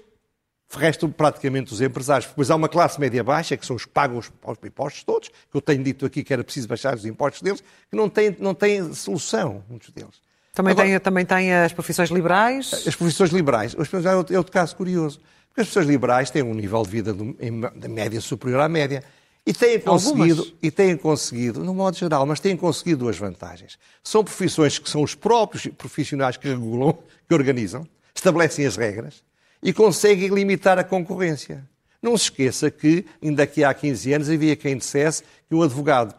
restam 0.70 1.10
praticamente 1.10 1.72
os 1.72 1.80
empresários. 1.80 2.28
Depois 2.28 2.50
há 2.50 2.56
uma 2.56 2.68
classe 2.68 2.98
média 3.00 3.22
baixa, 3.22 3.56
que 3.56 3.66
são 3.66 3.76
os 3.76 3.84
que 3.84 3.90
pagam 3.90 4.18
os, 4.18 4.26
os 4.26 4.58
impostos 4.64 5.04
todos, 5.04 5.28
que 5.28 5.56
eu 5.56 5.60
tenho 5.60 5.82
dito 5.82 6.04
aqui 6.06 6.24
que 6.24 6.32
era 6.32 6.42
preciso 6.42 6.68
baixar 6.68 6.94
os 6.94 7.04
impostos 7.04 7.42
deles, 7.42 7.62
que 7.90 7.96
não 7.96 8.08
têm, 8.08 8.36
não 8.38 8.56
solução, 8.94 9.64
muitos 9.68 9.90
deles. 9.90 10.22
Também, 10.52 10.72
Agora, 10.72 10.88
tem, 10.88 11.00
também 11.00 11.26
tem 11.26 11.52
as 11.52 11.72
profissões 11.72 12.10
liberais? 12.10 12.72
As 12.86 12.94
profissões 12.94 13.30
liberais. 13.30 13.74
É 13.74 14.14
outro, 14.16 14.34
é 14.34 14.38
outro 14.38 14.52
caso 14.52 14.76
curioso. 14.76 15.18
Porque 15.48 15.62
as 15.62 15.66
profissões 15.66 15.86
liberais 15.86 16.30
têm 16.30 16.42
um 16.42 16.54
nível 16.54 16.82
de 16.84 16.90
vida 16.90 17.12
de 17.12 17.88
média 17.88 18.20
superior 18.20 18.60
à 18.60 18.68
média. 18.68 19.02
E 19.46 19.52
têm 19.52 19.78
conseguido, 19.78 20.56
e 20.62 20.70
têm 20.70 20.96
conseguido, 20.96 21.62
no 21.62 21.74
modo 21.74 21.96
geral, 21.96 22.24
mas 22.24 22.40
têm 22.40 22.56
conseguido 22.56 23.00
duas 23.00 23.18
vantagens. 23.18 23.78
São 24.02 24.24
profissões 24.24 24.78
que 24.78 24.88
são 24.88 25.02
os 25.02 25.14
próprios 25.14 25.66
profissionais 25.66 26.36
que 26.36 26.48
regulam, 26.48 26.96
que 27.28 27.34
organizam, 27.34 27.86
estabelecem 28.14 28.64
as 28.64 28.76
regras 28.76 29.22
e 29.64 29.72
conseguem 29.72 30.28
limitar 30.28 30.78
a 30.78 30.84
concorrência. 30.84 31.66
Não 32.02 32.18
se 32.18 32.24
esqueça 32.24 32.70
que, 32.70 33.06
ainda 33.22 33.44
aqui 33.44 33.64
há 33.64 33.72
15 33.72 34.12
anos, 34.12 34.28
havia 34.28 34.54
quem 34.54 34.76
dissesse 34.76 35.22
que 35.48 35.54
um 35.54 35.62
advogado 35.62 36.14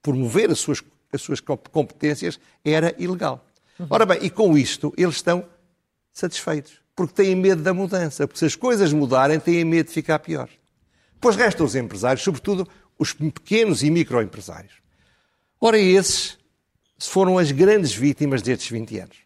promover 0.00 0.52
as 0.52 0.60
suas, 0.60 0.80
as 1.12 1.20
suas 1.20 1.40
competências 1.40 2.38
era 2.64 2.94
ilegal. 2.96 3.44
Uhum. 3.76 3.88
Ora 3.90 4.06
bem, 4.06 4.18
e 4.22 4.30
com 4.30 4.56
isto 4.56 4.94
eles 4.96 5.16
estão 5.16 5.44
satisfeitos, 6.12 6.80
porque 6.94 7.12
têm 7.12 7.34
medo 7.34 7.60
da 7.60 7.74
mudança, 7.74 8.24
porque 8.24 8.38
se 8.38 8.44
as 8.44 8.54
coisas 8.54 8.92
mudarem, 8.92 9.40
têm 9.40 9.64
medo 9.64 9.88
de 9.88 9.92
ficar 9.92 10.20
pior. 10.20 10.48
Depois 11.14 11.34
restam 11.34 11.66
os 11.66 11.74
empresários, 11.74 12.22
sobretudo 12.22 12.68
os 12.96 13.12
pequenos 13.12 13.82
e 13.82 13.90
microempresários. 13.90 14.74
Ora, 15.60 15.76
esses 15.76 16.38
foram 17.00 17.36
as 17.36 17.50
grandes 17.50 17.92
vítimas 17.92 18.42
destes 18.42 18.70
20 18.70 18.98
anos. 19.00 19.16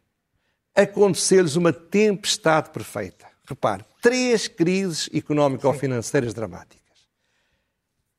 Aconteceu-lhes 0.75 1.56
uma 1.56 1.75
tempestade 1.75 2.70
perfeita. 2.70 3.29
Repare, 3.50 3.85
três 4.00 4.47
crises 4.47 5.11
económico-financeiras 5.12 6.33
dramáticas. 6.33 6.80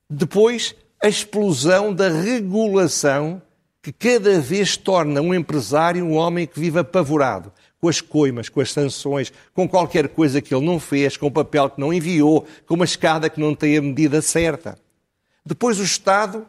Depois, 0.09 0.75
a 1.01 1.07
explosão 1.07 1.93
da 1.93 2.09
regulação 2.09 3.41
que 3.81 3.93
cada 3.93 4.41
vez 4.41 4.75
torna 4.75 5.21
um 5.21 5.33
empresário 5.33 6.03
um 6.03 6.15
homem 6.15 6.45
que 6.45 6.59
vive 6.59 6.79
apavorado, 6.79 7.49
com 7.79 7.87
as 7.87 8.01
coimas, 8.01 8.49
com 8.49 8.59
as 8.59 8.73
sanções, 8.73 9.31
com 9.53 9.69
qualquer 9.69 10.09
coisa 10.09 10.41
que 10.41 10.53
ele 10.53 10.65
não 10.65 10.81
fez, 10.81 11.15
com 11.15 11.27
o 11.27 11.31
papel 11.31 11.69
que 11.69 11.79
não 11.79 11.93
enviou, 11.93 12.45
com 12.67 12.75
uma 12.75 12.83
escada 12.83 13.29
que 13.29 13.39
não 13.39 13.55
tem 13.55 13.77
a 13.77 13.81
medida 13.81 14.21
certa. 14.21 14.77
Depois 15.45 15.79
o 15.79 15.83
Estado 15.83 16.45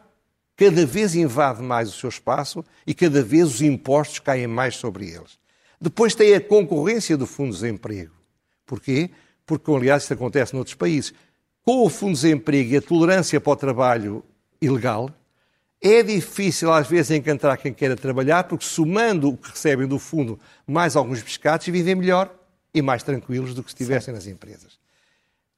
cada 0.57 0.85
vez 0.85 1.15
invade 1.15 1.61
mais 1.61 1.87
o 1.87 1.97
seu 1.97 2.09
espaço 2.09 2.65
e 2.85 2.93
cada 2.93 3.23
vez 3.23 3.45
os 3.45 3.61
impostos 3.61 4.19
caem 4.19 4.45
mais 4.45 4.75
sobre 4.75 5.05
eles. 5.07 5.39
Depois 5.79 6.13
tem 6.13 6.35
a 6.35 6.41
concorrência 6.41 7.15
do 7.15 7.25
Fundo 7.25 7.51
de 7.53 7.61
Desemprego. 7.61 8.22
Porquê? 8.65 9.09
Porque, 9.45 9.71
aliás, 9.71 10.03
isso 10.03 10.13
acontece 10.13 10.53
noutros 10.53 10.75
países. 10.75 11.13
Com 11.63 11.85
o 11.85 11.89
Fundo 11.89 12.13
de 12.13 12.21
Desemprego 12.21 12.73
e 12.73 12.77
a 12.77 12.81
tolerância 12.81 13.39
para 13.39 13.53
o 13.53 13.55
trabalho 13.55 14.23
ilegal, 14.61 15.09
é 15.81 16.01
difícil 16.01 16.71
às 16.71 16.87
vezes 16.87 17.11
encontrar 17.11 17.57
quem 17.57 17.73
queira 17.73 17.95
trabalhar, 17.95 18.45
porque 18.45 18.65
somando 18.65 19.29
o 19.29 19.37
que 19.37 19.49
recebem 19.49 19.87
do 19.87 19.99
fundo 19.99 20.39
mais 20.65 20.95
alguns 20.95 21.21
pescados, 21.21 21.67
vivem 21.67 21.95
melhor 21.95 22.33
e 22.73 22.81
mais 22.81 23.03
tranquilos 23.03 23.53
do 23.53 23.61
que 23.61 23.69
se 23.69 23.75
estivessem 23.75 24.13
nas 24.13 24.27
empresas 24.27 24.82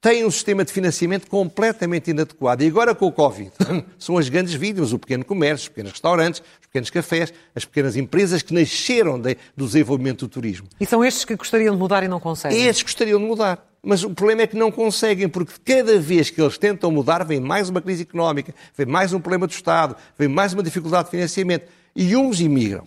têm 0.05 0.23
um 0.23 0.29
sistema 0.29 0.63
de 0.63 0.71
financiamento 0.71 1.27
completamente 1.27 2.11
inadequado. 2.11 2.63
E 2.63 2.67
agora 2.67 2.93
com 2.93 3.07
o 3.07 3.11
Covid, 3.11 3.51
são 3.97 4.19
as 4.19 4.29
grandes 4.29 4.53
vítimas, 4.53 4.93
o 4.93 4.99
pequeno 4.99 5.25
comércio, 5.25 5.63
os 5.63 5.69
pequenos 5.69 5.93
restaurantes, 5.93 6.43
os 6.61 6.67
pequenos 6.67 6.91
cafés, 6.91 7.33
as 7.55 7.65
pequenas 7.65 7.95
empresas 7.95 8.43
que 8.43 8.53
nasceram 8.53 9.19
de, 9.19 9.35
do 9.57 9.65
desenvolvimento 9.65 10.27
do 10.27 10.29
turismo. 10.29 10.67
E 10.79 10.85
são 10.85 11.03
estes 11.03 11.25
que 11.25 11.35
gostariam 11.35 11.73
de 11.73 11.79
mudar 11.79 12.03
e 12.03 12.07
não 12.07 12.19
conseguem? 12.19 12.67
Estes 12.67 12.83
gostariam 12.83 13.19
de 13.19 13.25
mudar. 13.25 13.67
Mas 13.81 14.03
o 14.03 14.11
problema 14.11 14.43
é 14.43 14.47
que 14.47 14.55
não 14.55 14.71
conseguem, 14.71 15.27
porque 15.27 15.53
cada 15.65 15.99
vez 15.99 16.29
que 16.29 16.39
eles 16.39 16.55
tentam 16.55 16.91
mudar, 16.91 17.25
vem 17.25 17.39
mais 17.39 17.69
uma 17.69 17.81
crise 17.81 18.03
económica, 18.03 18.53
vem 18.77 18.85
mais 18.85 19.11
um 19.11 19.19
problema 19.19 19.47
do 19.47 19.53
Estado, 19.53 19.95
vem 20.15 20.27
mais 20.27 20.53
uma 20.53 20.61
dificuldade 20.61 21.05
de 21.05 21.11
financiamento. 21.11 21.67
E 21.95 22.15
uns 22.15 22.39
imigram, 22.39 22.83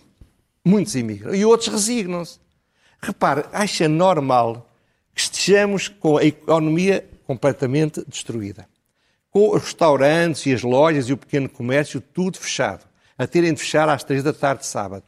muitos 0.63 0.95
imigram, 0.95 1.35
e 1.35 1.43
outros 1.43 1.67
resignam-se. 1.67 2.39
Repare, 3.01 3.43
acha 3.51 3.89
normal 3.89 4.68
que 5.13 5.21
estejamos 5.21 5.87
com 5.87 6.17
a 6.17 6.23
economia 6.23 7.07
completamente 7.25 8.03
destruída. 8.07 8.67
Com 9.29 9.55
os 9.55 9.63
restaurantes 9.63 10.45
e 10.45 10.53
as 10.53 10.63
lojas 10.63 11.09
e 11.09 11.13
o 11.13 11.17
pequeno 11.17 11.47
comércio 11.47 12.01
tudo 12.01 12.37
fechado, 12.39 12.85
a 13.17 13.27
terem 13.27 13.53
de 13.53 13.59
fechar 13.59 13.87
às 13.87 14.03
três 14.03 14.23
da 14.23 14.33
tarde 14.33 14.61
de 14.61 14.67
sábado. 14.67 15.03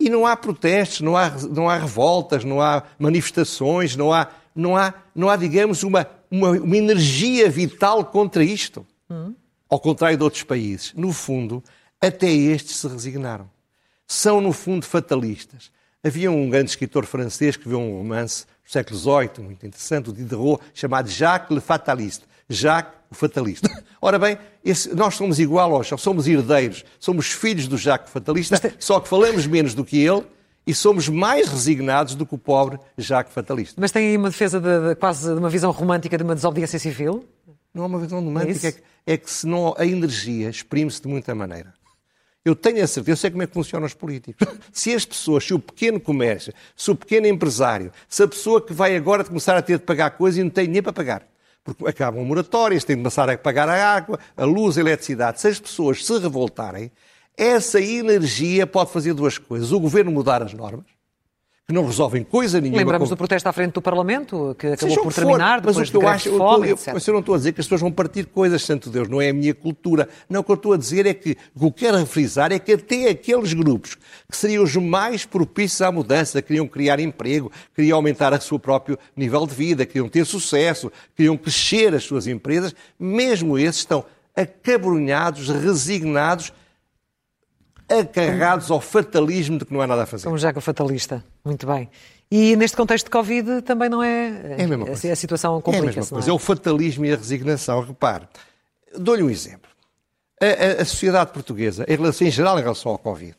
E 0.00 0.08
não 0.08 0.26
há 0.26 0.34
protestos, 0.34 1.02
não 1.02 1.16
há, 1.16 1.30
não 1.30 1.68
há 1.68 1.76
revoltas, 1.76 2.42
não 2.42 2.60
há 2.60 2.82
manifestações, 2.98 3.94
não 3.94 4.12
há, 4.12 4.28
não 4.54 4.76
há, 4.76 4.94
não 5.14 5.28
há 5.28 5.36
digamos, 5.36 5.82
uma, 5.82 6.06
uma, 6.30 6.50
uma 6.50 6.76
energia 6.76 7.50
vital 7.50 8.04
contra 8.06 8.42
isto. 8.42 8.86
Hum. 9.10 9.34
Ao 9.68 9.78
contrário 9.78 10.16
de 10.16 10.24
outros 10.24 10.42
países. 10.42 10.92
No 10.94 11.12
fundo, 11.12 11.62
até 12.00 12.28
estes 12.28 12.76
se 12.76 12.88
resignaram. 12.88 13.48
São, 14.06 14.40
no 14.40 14.52
fundo, 14.52 14.84
fatalistas. 14.84 15.70
Havia 16.02 16.30
um 16.30 16.48
grande 16.48 16.70
escritor 16.70 17.04
francês 17.04 17.56
que 17.56 17.68
viu 17.68 17.78
um 17.78 17.98
romance 17.98 18.46
do 18.70 18.72
século 18.72 18.98
XVIII, 18.98 19.44
muito 19.44 19.66
interessante, 19.66 20.10
o 20.10 20.12
Diderot, 20.12 20.62
chamado 20.72 21.08
Jacques 21.08 21.50
le 21.50 21.60
Fataliste. 21.60 22.24
Jacques, 22.48 22.94
o 23.10 23.14
fatalista. 23.14 23.68
Ora 24.02 24.18
bem, 24.18 24.38
esse, 24.64 24.94
nós 24.94 25.14
somos 25.14 25.38
igual 25.38 25.74
aos, 25.74 25.88
somos 26.00 26.26
herdeiros, 26.26 26.84
somos 26.98 27.30
filhos 27.30 27.68
do 27.68 27.76
Jacques 27.76 28.12
Fatalista, 28.12 28.58
tem... 28.58 28.72
só 28.78 28.98
que 28.98 29.08
falamos 29.08 29.46
menos 29.46 29.72
do 29.72 29.84
que 29.84 29.98
ele 29.98 30.24
e 30.66 30.74
somos 30.74 31.08
mais 31.08 31.48
resignados 31.48 32.14
do 32.14 32.26
que 32.26 32.34
o 32.34 32.38
pobre 32.38 32.78
Jacques 32.98 33.32
Fatalista. 33.32 33.80
Mas 33.80 33.92
tem 33.92 34.08
aí 34.08 34.16
uma 34.16 34.30
defesa 34.30 34.60
de, 34.60 34.88
de, 34.88 34.94
quase 34.96 35.32
de 35.32 35.38
uma 35.38 35.48
visão 35.48 35.70
romântica 35.70 36.16
de 36.16 36.24
uma 36.24 36.34
desobediência 36.34 36.78
civil? 36.78 37.24
Não 37.72 37.84
é 37.84 37.86
uma 37.86 37.98
visão 38.00 38.20
romântica, 38.20 38.66
é, 38.66 38.70
é, 38.70 38.72
que, 38.72 38.82
é 39.06 39.16
que 39.16 39.30
se 39.30 39.46
não, 39.46 39.74
a 39.78 39.86
energia 39.86 40.50
exprime-se 40.50 41.00
de 41.00 41.08
muita 41.08 41.34
maneira. 41.34 41.72
Eu 42.44 42.56
tenho 42.56 42.82
a 42.82 42.86
certeza, 42.86 43.12
eu 43.12 43.16
sei 43.16 43.30
como 43.30 43.42
é 43.42 43.46
que 43.46 43.52
funcionam 43.52 43.86
os 43.86 43.92
políticos. 43.92 44.46
Se 44.72 44.94
as 44.94 45.04
pessoas, 45.04 45.44
se 45.44 45.52
o 45.52 45.58
pequeno 45.58 46.00
comércio, 46.00 46.54
se 46.74 46.90
o 46.90 46.96
pequeno 46.96 47.26
empresário, 47.26 47.92
se 48.08 48.22
a 48.22 48.28
pessoa 48.28 48.64
que 48.64 48.72
vai 48.72 48.96
agora 48.96 49.22
começar 49.24 49.56
a 49.56 49.62
ter 49.62 49.78
de 49.78 49.84
pagar 49.84 50.12
coisas 50.12 50.38
e 50.38 50.42
não 50.42 50.50
tem 50.50 50.66
nem 50.66 50.82
para 50.82 50.92
pagar, 50.92 51.26
porque 51.62 51.86
acabam 51.86 52.24
moratórias, 52.24 52.82
têm 52.82 52.96
de 52.96 53.02
começar 53.02 53.28
a 53.28 53.36
pagar 53.36 53.68
a 53.68 53.94
água, 53.94 54.18
a 54.36 54.44
luz, 54.44 54.78
a 54.78 54.80
eletricidade. 54.80 55.40
Se 55.40 55.48
as 55.48 55.60
pessoas 55.60 56.04
se 56.04 56.18
revoltarem, 56.18 56.90
essa 57.36 57.80
energia 57.80 58.66
pode 58.66 58.90
fazer 58.90 59.12
duas 59.12 59.36
coisas. 59.36 59.70
O 59.70 59.78
governo 59.78 60.10
mudar 60.10 60.42
as 60.42 60.54
normas, 60.54 60.86
que 61.70 61.74
não 61.74 61.86
resolvem 61.86 62.24
coisa 62.24 62.60
nenhuma. 62.60 62.78
Lembramos 62.78 63.08
do 63.08 63.16
protesto 63.16 63.48
à 63.48 63.52
frente 63.52 63.74
do 63.74 63.80
Parlamento, 63.80 64.56
que 64.58 64.66
acabou 64.66 65.02
por 65.04 65.14
terminar, 65.14 65.60
depois 65.60 65.76
mas 65.76 65.88
o 65.88 65.92
que 65.92 65.96
eu 65.96 66.08
acho, 66.08 66.30
de 66.30 66.36
fome, 66.36 66.68
eu, 66.70 66.78
eu, 66.84 67.00
eu 67.06 67.12
não 67.12 67.20
estou 67.20 67.34
a 67.36 67.38
dizer 67.38 67.52
que 67.52 67.60
as 67.60 67.66
pessoas 67.66 67.80
vão 67.80 67.92
partir 67.92 68.26
coisas, 68.26 68.62
santo 68.62 68.90
Deus, 68.90 69.08
não 69.08 69.20
é 69.20 69.28
a 69.28 69.32
minha 69.32 69.54
cultura. 69.54 70.08
Não, 70.28 70.40
o 70.40 70.44
que 70.44 70.50
eu 70.50 70.56
estou 70.56 70.72
a 70.72 70.76
dizer 70.76 71.06
é 71.06 71.14
que 71.14 71.36
o 71.54 71.60
que 71.60 71.64
eu 71.64 71.72
quero 71.72 72.06
frisar 72.06 72.50
é 72.50 72.58
que 72.58 72.72
até 72.72 73.08
aqueles 73.08 73.52
grupos 73.52 73.96
que 74.28 74.36
seriam 74.36 74.64
os 74.64 74.74
mais 74.74 75.24
propícios 75.24 75.80
à 75.80 75.92
mudança, 75.92 76.42
queriam 76.42 76.66
criar 76.66 76.98
emprego, 76.98 77.52
queriam 77.74 77.96
aumentar 77.96 78.32
o 78.32 78.40
seu 78.40 78.58
próprio 78.58 78.98
nível 79.16 79.46
de 79.46 79.54
vida, 79.54 79.86
queriam 79.86 80.08
ter 80.08 80.26
sucesso, 80.26 80.90
queriam 81.14 81.36
crescer 81.36 81.94
as 81.94 82.02
suas 82.02 82.26
empresas, 82.26 82.74
mesmo 82.98 83.56
esses 83.56 83.76
estão 83.76 84.04
acabrunhados, 84.34 85.48
resignados 85.48 86.52
acarrados 87.90 88.70
ao 88.70 88.80
fatalismo 88.80 89.58
de 89.58 89.64
que 89.64 89.72
não 89.72 89.80
há 89.80 89.86
nada 89.86 90.04
a 90.04 90.06
fazer. 90.06 90.24
Como 90.24 90.38
já 90.38 90.52
que 90.52 90.58
o 90.58 90.62
fatalista. 90.62 91.24
Muito 91.44 91.66
bem. 91.66 91.88
E 92.30 92.54
neste 92.54 92.76
contexto 92.76 93.06
de 93.06 93.10
Covid 93.10 93.62
também 93.62 93.88
não 93.88 94.02
é. 94.02 94.56
É 94.58 94.64
a 94.64 94.68
mesma 94.68 94.86
coisa. 94.86 95.12
A 95.12 95.16
situação 95.16 95.60
complica-se. 95.60 95.88
É 95.88 95.92
a 95.92 95.96
mesma 95.96 96.10
coisa. 96.10 96.28
É? 96.28 96.30
é? 96.30 96.34
o 96.34 96.38
fatalismo 96.38 97.04
e 97.04 97.12
a 97.12 97.16
resignação. 97.16 97.80
Repare, 97.82 98.28
dou-lhe 98.96 99.22
um 99.22 99.30
exemplo. 99.30 99.68
A, 100.40 100.46
a, 100.46 100.82
a, 100.82 100.84
sociedade 100.84 101.32
portuguesa, 101.32 101.84
em, 101.88 101.96
relação, 101.96 102.26
em 102.26 102.30
geral, 102.30 102.58
em 102.58 102.62
relação 102.62 102.92
ao 102.92 102.98
Covid, 102.98 103.36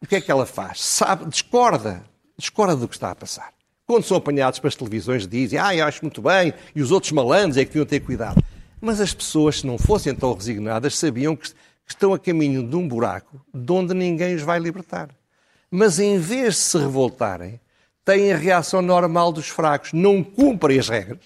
o 0.00 0.06
que 0.06 0.16
é 0.16 0.20
que 0.20 0.30
ela 0.30 0.46
faz? 0.46 0.80
Sabe, 0.82 1.24
discorda. 1.24 2.04
Discorda 2.36 2.76
do 2.76 2.86
que 2.86 2.94
está 2.94 3.10
a 3.10 3.14
passar. 3.14 3.52
Quando 3.86 4.04
são 4.04 4.16
apanhados 4.16 4.58
para 4.58 4.68
as 4.68 4.76
televisões, 4.76 5.26
dizem, 5.26 5.58
ah, 5.58 5.74
eu 5.74 5.84
acho 5.84 6.02
muito 6.02 6.22
bem, 6.22 6.52
e 6.74 6.82
os 6.82 6.90
outros 6.90 7.12
malandros 7.12 7.56
é 7.56 7.64
que 7.64 7.70
deviam 7.70 7.86
ter 7.86 8.00
cuidado. 8.00 8.42
Mas 8.80 9.00
as 9.00 9.14
pessoas, 9.14 9.60
se 9.60 9.66
não 9.66 9.78
fossem 9.78 10.14
tão 10.14 10.32
resignadas, 10.34 10.98
sabiam 10.98 11.34
que 11.34 11.50
estão 11.86 12.14
a 12.14 12.18
caminho 12.18 12.62
de 12.62 12.76
um 12.76 12.86
buraco 12.86 13.40
de 13.52 13.72
onde 13.72 13.94
ninguém 13.94 14.34
os 14.34 14.42
vai 14.42 14.58
libertar. 14.58 15.10
Mas 15.70 15.98
em 15.98 16.18
vez 16.18 16.54
de 16.54 16.60
se 16.60 16.78
revoltarem, 16.78 17.60
têm 18.04 18.32
a 18.32 18.36
reação 18.36 18.80
normal 18.80 19.32
dos 19.32 19.48
fracos, 19.48 19.92
não 19.92 20.22
cumprem 20.22 20.78
as 20.78 20.88
regras. 20.88 21.20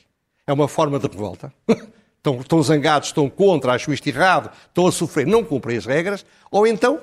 É 0.47 0.53
uma 0.53 0.69
forma 0.69 0.99
de 0.99 1.07
revolta. 1.07 1.53
Estão, 2.19 2.41
estão 2.41 2.63
zangados, 2.63 3.09
estão 3.09 3.31
contra, 3.31 3.73
acham 3.73 3.95
isto 3.95 4.07
errado, 4.09 4.51
estão 4.67 4.89
a 4.89 4.93
sofrer, 4.93 5.25
não 5.25 5.45
cumprem 5.45 5.79
as 5.79 5.87
regras, 5.87 6.27
ou 6.51 6.67
então 6.67 7.01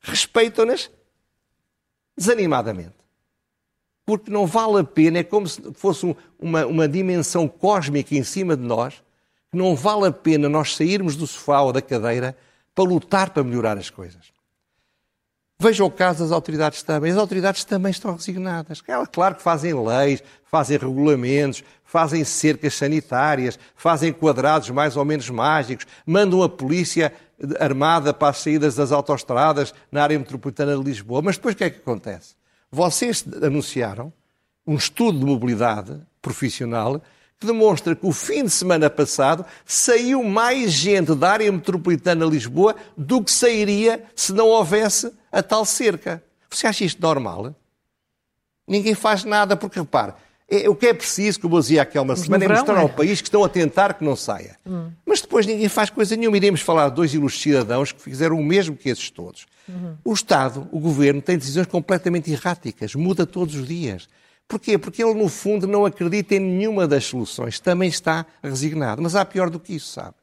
respeitam-nas 0.00 0.90
desanimadamente. 2.16 2.96
Porque 4.04 4.32
não 4.32 4.46
vale 4.46 4.80
a 4.80 4.84
pena, 4.84 5.20
é 5.20 5.22
como 5.22 5.46
se 5.46 5.62
fosse 5.74 6.14
uma, 6.38 6.66
uma 6.66 6.88
dimensão 6.88 7.46
cósmica 7.46 8.16
em 8.16 8.24
cima 8.24 8.56
de 8.56 8.64
nós, 8.64 8.94
que 9.50 9.56
não 9.56 9.76
vale 9.76 10.08
a 10.08 10.12
pena 10.12 10.48
nós 10.48 10.74
sairmos 10.74 11.14
do 11.14 11.26
sofá 11.26 11.60
ou 11.60 11.72
da 11.72 11.80
cadeira 11.80 12.36
para 12.78 12.88
lutar 12.88 13.30
para 13.30 13.42
melhorar 13.42 13.76
as 13.76 13.90
coisas. 13.90 14.26
Veja 15.60 15.84
o 15.84 15.90
caso 15.90 16.22
das 16.22 16.30
autoridades 16.30 16.80
também. 16.84 17.10
As 17.10 17.18
autoridades 17.18 17.64
também 17.64 17.90
estão 17.90 18.14
resignadas. 18.14 18.80
Elas, 18.86 19.08
claro 19.10 19.34
que 19.34 19.42
fazem 19.42 19.74
leis, 19.74 20.22
fazem 20.44 20.78
regulamentos, 20.78 21.64
fazem 21.82 22.22
cercas 22.22 22.74
sanitárias, 22.74 23.58
fazem 23.74 24.12
quadrados 24.12 24.70
mais 24.70 24.96
ou 24.96 25.04
menos 25.04 25.28
mágicos, 25.28 25.88
mandam 26.06 26.40
a 26.40 26.48
polícia 26.48 27.12
armada 27.58 28.14
para 28.14 28.28
as 28.28 28.38
saídas 28.38 28.76
das 28.76 28.92
autoestradas 28.92 29.74
na 29.90 30.04
área 30.04 30.16
metropolitana 30.16 30.76
de 30.76 30.84
Lisboa. 30.84 31.20
Mas 31.20 31.36
depois 31.36 31.56
o 31.56 31.58
que 31.58 31.64
é 31.64 31.70
que 31.70 31.80
acontece? 31.80 32.36
Vocês 32.70 33.24
anunciaram 33.42 34.12
um 34.64 34.76
estudo 34.76 35.18
de 35.18 35.24
mobilidade 35.24 36.00
profissional 36.22 37.02
demonstra 37.46 37.94
que 37.94 38.06
o 38.06 38.12
fim 38.12 38.44
de 38.44 38.50
semana 38.50 38.90
passado 38.90 39.44
saiu 39.64 40.22
mais 40.24 40.72
gente 40.72 41.14
da 41.14 41.30
área 41.30 41.52
metropolitana 41.52 42.24
de 42.24 42.30
Lisboa 42.32 42.74
do 42.96 43.22
que 43.22 43.30
sairia 43.30 44.04
se 44.14 44.32
não 44.32 44.48
houvesse 44.48 45.12
a 45.30 45.42
tal 45.42 45.64
cerca. 45.64 46.22
Você 46.50 46.66
acha 46.66 46.84
isto 46.84 47.00
normal? 47.00 47.54
Ninguém 48.66 48.94
faz 48.94 49.24
nada, 49.24 49.56
porque 49.56 49.78
repare, 49.78 50.14
é, 50.50 50.68
o 50.68 50.74
que 50.74 50.86
é 50.86 50.94
preciso, 50.94 51.40
como 51.40 51.56
eu 51.56 51.60
dizia 51.60 51.82
aqui 51.82 51.98
há 51.98 52.02
uma 52.02 52.16
semana, 52.16 52.44
é 52.44 52.48
mostrar 52.48 52.76
é. 52.76 52.80
ao 52.80 52.88
país 52.88 53.20
que 53.20 53.28
estão 53.28 53.44
a 53.44 53.48
tentar 53.48 53.94
que 53.94 54.02
não 54.02 54.16
saia. 54.16 54.56
Hum. 54.66 54.90
Mas 55.04 55.20
depois 55.20 55.46
ninguém 55.46 55.68
faz 55.68 55.90
coisa 55.90 56.16
nenhuma. 56.16 56.38
Iremos 56.38 56.62
falar 56.62 56.88
de 56.88 56.96
dois 56.96 57.12
ilustres 57.12 57.42
cidadãos 57.42 57.92
que 57.92 58.00
fizeram 58.00 58.38
o 58.38 58.44
mesmo 58.44 58.74
que 58.74 58.88
esses 58.88 59.10
todos. 59.10 59.46
Uhum. 59.68 59.96
O 60.02 60.14
Estado, 60.14 60.66
o 60.72 60.80
Governo, 60.80 61.20
tem 61.20 61.36
decisões 61.36 61.66
completamente 61.66 62.30
erráticas, 62.32 62.94
muda 62.94 63.26
todos 63.26 63.54
os 63.54 63.68
dias. 63.68 64.08
Porquê? 64.48 64.78
Porque 64.78 65.04
ele, 65.04 65.14
no 65.14 65.28
fundo, 65.28 65.66
não 65.66 65.84
acredita 65.84 66.34
em 66.34 66.40
nenhuma 66.40 66.88
das 66.88 67.04
soluções. 67.04 67.60
Também 67.60 67.90
está 67.90 68.24
resignado. 68.42 69.02
Mas 69.02 69.14
há 69.14 69.22
pior 69.24 69.50
do 69.50 69.60
que 69.60 69.74
isso, 69.74 69.92
sabe? 69.92 70.14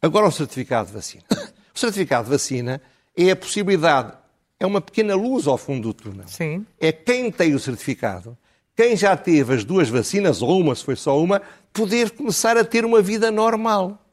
Agora, 0.00 0.26
o 0.26 0.32
certificado 0.32 0.88
de 0.88 0.94
vacina. 0.94 1.24
O 1.74 1.78
certificado 1.78 2.26
de 2.26 2.30
vacina 2.30 2.80
é 3.16 3.32
a 3.32 3.36
possibilidade, 3.36 4.12
é 4.60 4.64
uma 4.64 4.80
pequena 4.80 5.16
luz 5.16 5.48
ao 5.48 5.58
fundo 5.58 5.88
do 5.88 5.92
túnel. 5.92 6.28
Sim. 6.28 6.64
É 6.80 6.92
quem 6.92 7.32
tem 7.32 7.52
o 7.52 7.58
certificado, 7.58 8.38
quem 8.76 8.96
já 8.96 9.16
teve 9.16 9.54
as 9.54 9.64
duas 9.64 9.88
vacinas, 9.88 10.40
ou 10.40 10.60
uma, 10.60 10.76
se 10.76 10.84
foi 10.84 10.94
só 10.94 11.20
uma, 11.20 11.42
poder 11.72 12.12
começar 12.12 12.56
a 12.56 12.64
ter 12.64 12.84
uma 12.84 13.02
vida 13.02 13.32
normal. 13.32 14.03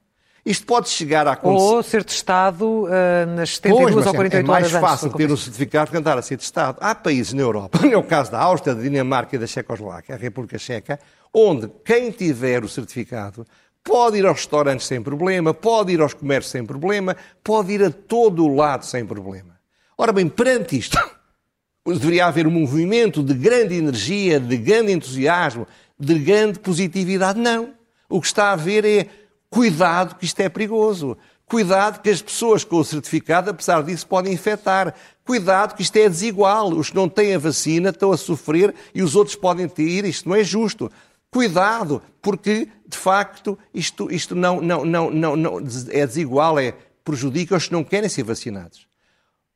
Isto 0.45 0.65
pode 0.65 0.89
chegar 0.89 1.27
a 1.27 1.33
acontecer. 1.33 1.63
Ou 1.63 1.83
ser 1.83 2.03
testado 2.03 2.86
uh, 2.86 2.89
nas 3.36 3.55
72 3.55 3.93
pois, 3.93 4.07
ou 4.07 4.13
48 4.13 4.51
horas 4.51 4.67
É 4.67 4.71
mais 4.71 4.91
fácil 4.91 5.10
ter 5.12 5.31
um 5.31 5.38
certificado 5.38 5.91
que 5.91 5.98
andar 5.98 6.17
a 6.17 6.21
ser 6.21 6.38
testado. 6.38 6.79
Há 6.81 6.95
países 6.95 7.33
na 7.33 7.41
Europa, 7.41 7.79
é 7.86 7.95
o 7.95 8.03
caso 8.03 8.31
da 8.31 8.39
Áustria, 8.39 8.74
da 8.74 8.81
Dinamarca 8.81 9.36
e 9.36 9.39
da 9.39 9.45
Checoslováquia, 9.45 10.15
a 10.15 10.17
República 10.17 10.57
Checa, 10.57 11.00
onde 11.33 11.69
quem 11.86 12.10
tiver 12.10 12.63
o 12.63 12.69
certificado 12.69 13.45
pode 13.83 14.17
ir 14.17 14.25
aos 14.25 14.38
restaurantes 14.38 14.88
sem 14.88 15.01
problema, 15.01 15.53
pode 15.53 15.93
ir 15.93 16.01
aos 16.01 16.13
comércios 16.13 16.51
sem 16.51 16.65
problema, 16.65 17.15
pode 17.43 17.74
ir 17.74 17.83
a 17.83 17.91
todo 17.91 18.43
o 18.43 18.55
lado 18.55 18.86
sem 18.86 19.05
problema. 19.05 19.60
Ora 19.98 20.12
bem, 20.12 20.27
perante 20.27 20.77
isto, 20.77 20.98
deveria 21.86 22.25
haver 22.25 22.48
um 22.48 22.51
movimento 22.51 23.21
de 23.21 23.33
grande 23.36 23.75
energia, 23.75 24.39
de 24.39 24.57
grande 24.57 24.91
entusiasmo, 24.91 25.67
de 26.00 26.17
grande 26.17 26.60
positividade. 26.60 27.39
Não. 27.39 27.74
O 28.10 28.19
que 28.19 28.27
está 28.27 28.45
a 28.45 28.53
haver 28.53 28.83
é 28.83 29.07
Cuidado 29.51 30.15
que 30.15 30.24
isto 30.24 30.39
é 30.39 30.48
perigoso. 30.48 31.17
Cuidado 31.46 32.01
que 32.01 32.10
as 32.10 32.22
pessoas 32.22 32.63
com 32.63 32.77
o 32.77 32.86
certificado, 32.86 33.50
apesar 33.50 33.84
disso, 33.84 34.08
podem 34.08 34.31
infectar. 34.31 34.96
Cuidado 35.25 35.75
que 35.75 35.81
isto 35.81 35.98
é 35.98 36.08
desigual. 36.08 36.70
Os 36.72 36.89
que 36.89 36.96
não 36.96 37.10
têm 37.10 37.36
a 37.36 37.38
vacina 37.38 37.89
estão 37.89 38.13
a 38.13 38.17
sofrer 38.17 38.74
e 38.96 39.03
os 39.03 39.13
outros 39.13 39.36
podem 39.36 39.67
ter. 39.67 40.05
Isto 40.05 40.29
não 40.29 40.36
é 40.38 40.43
justo. 40.46 40.89
Cuidado, 41.29 42.01
porque, 42.22 42.70
de 42.88 42.98
facto, 42.98 43.60
isto, 43.74 44.10
isto 44.10 44.34
não, 44.34 44.62
não, 44.62 44.86
não, 44.86 45.12
não, 45.12 45.36
não 45.36 45.58
é 45.89 46.08
desigual, 46.08 46.58
é, 46.58 46.74
prejudica 47.03 47.58
os 47.58 47.67
que 47.67 47.74
não 47.74 47.84
querem 47.84 48.08
ser 48.08 48.24
vacinados. 48.24 48.88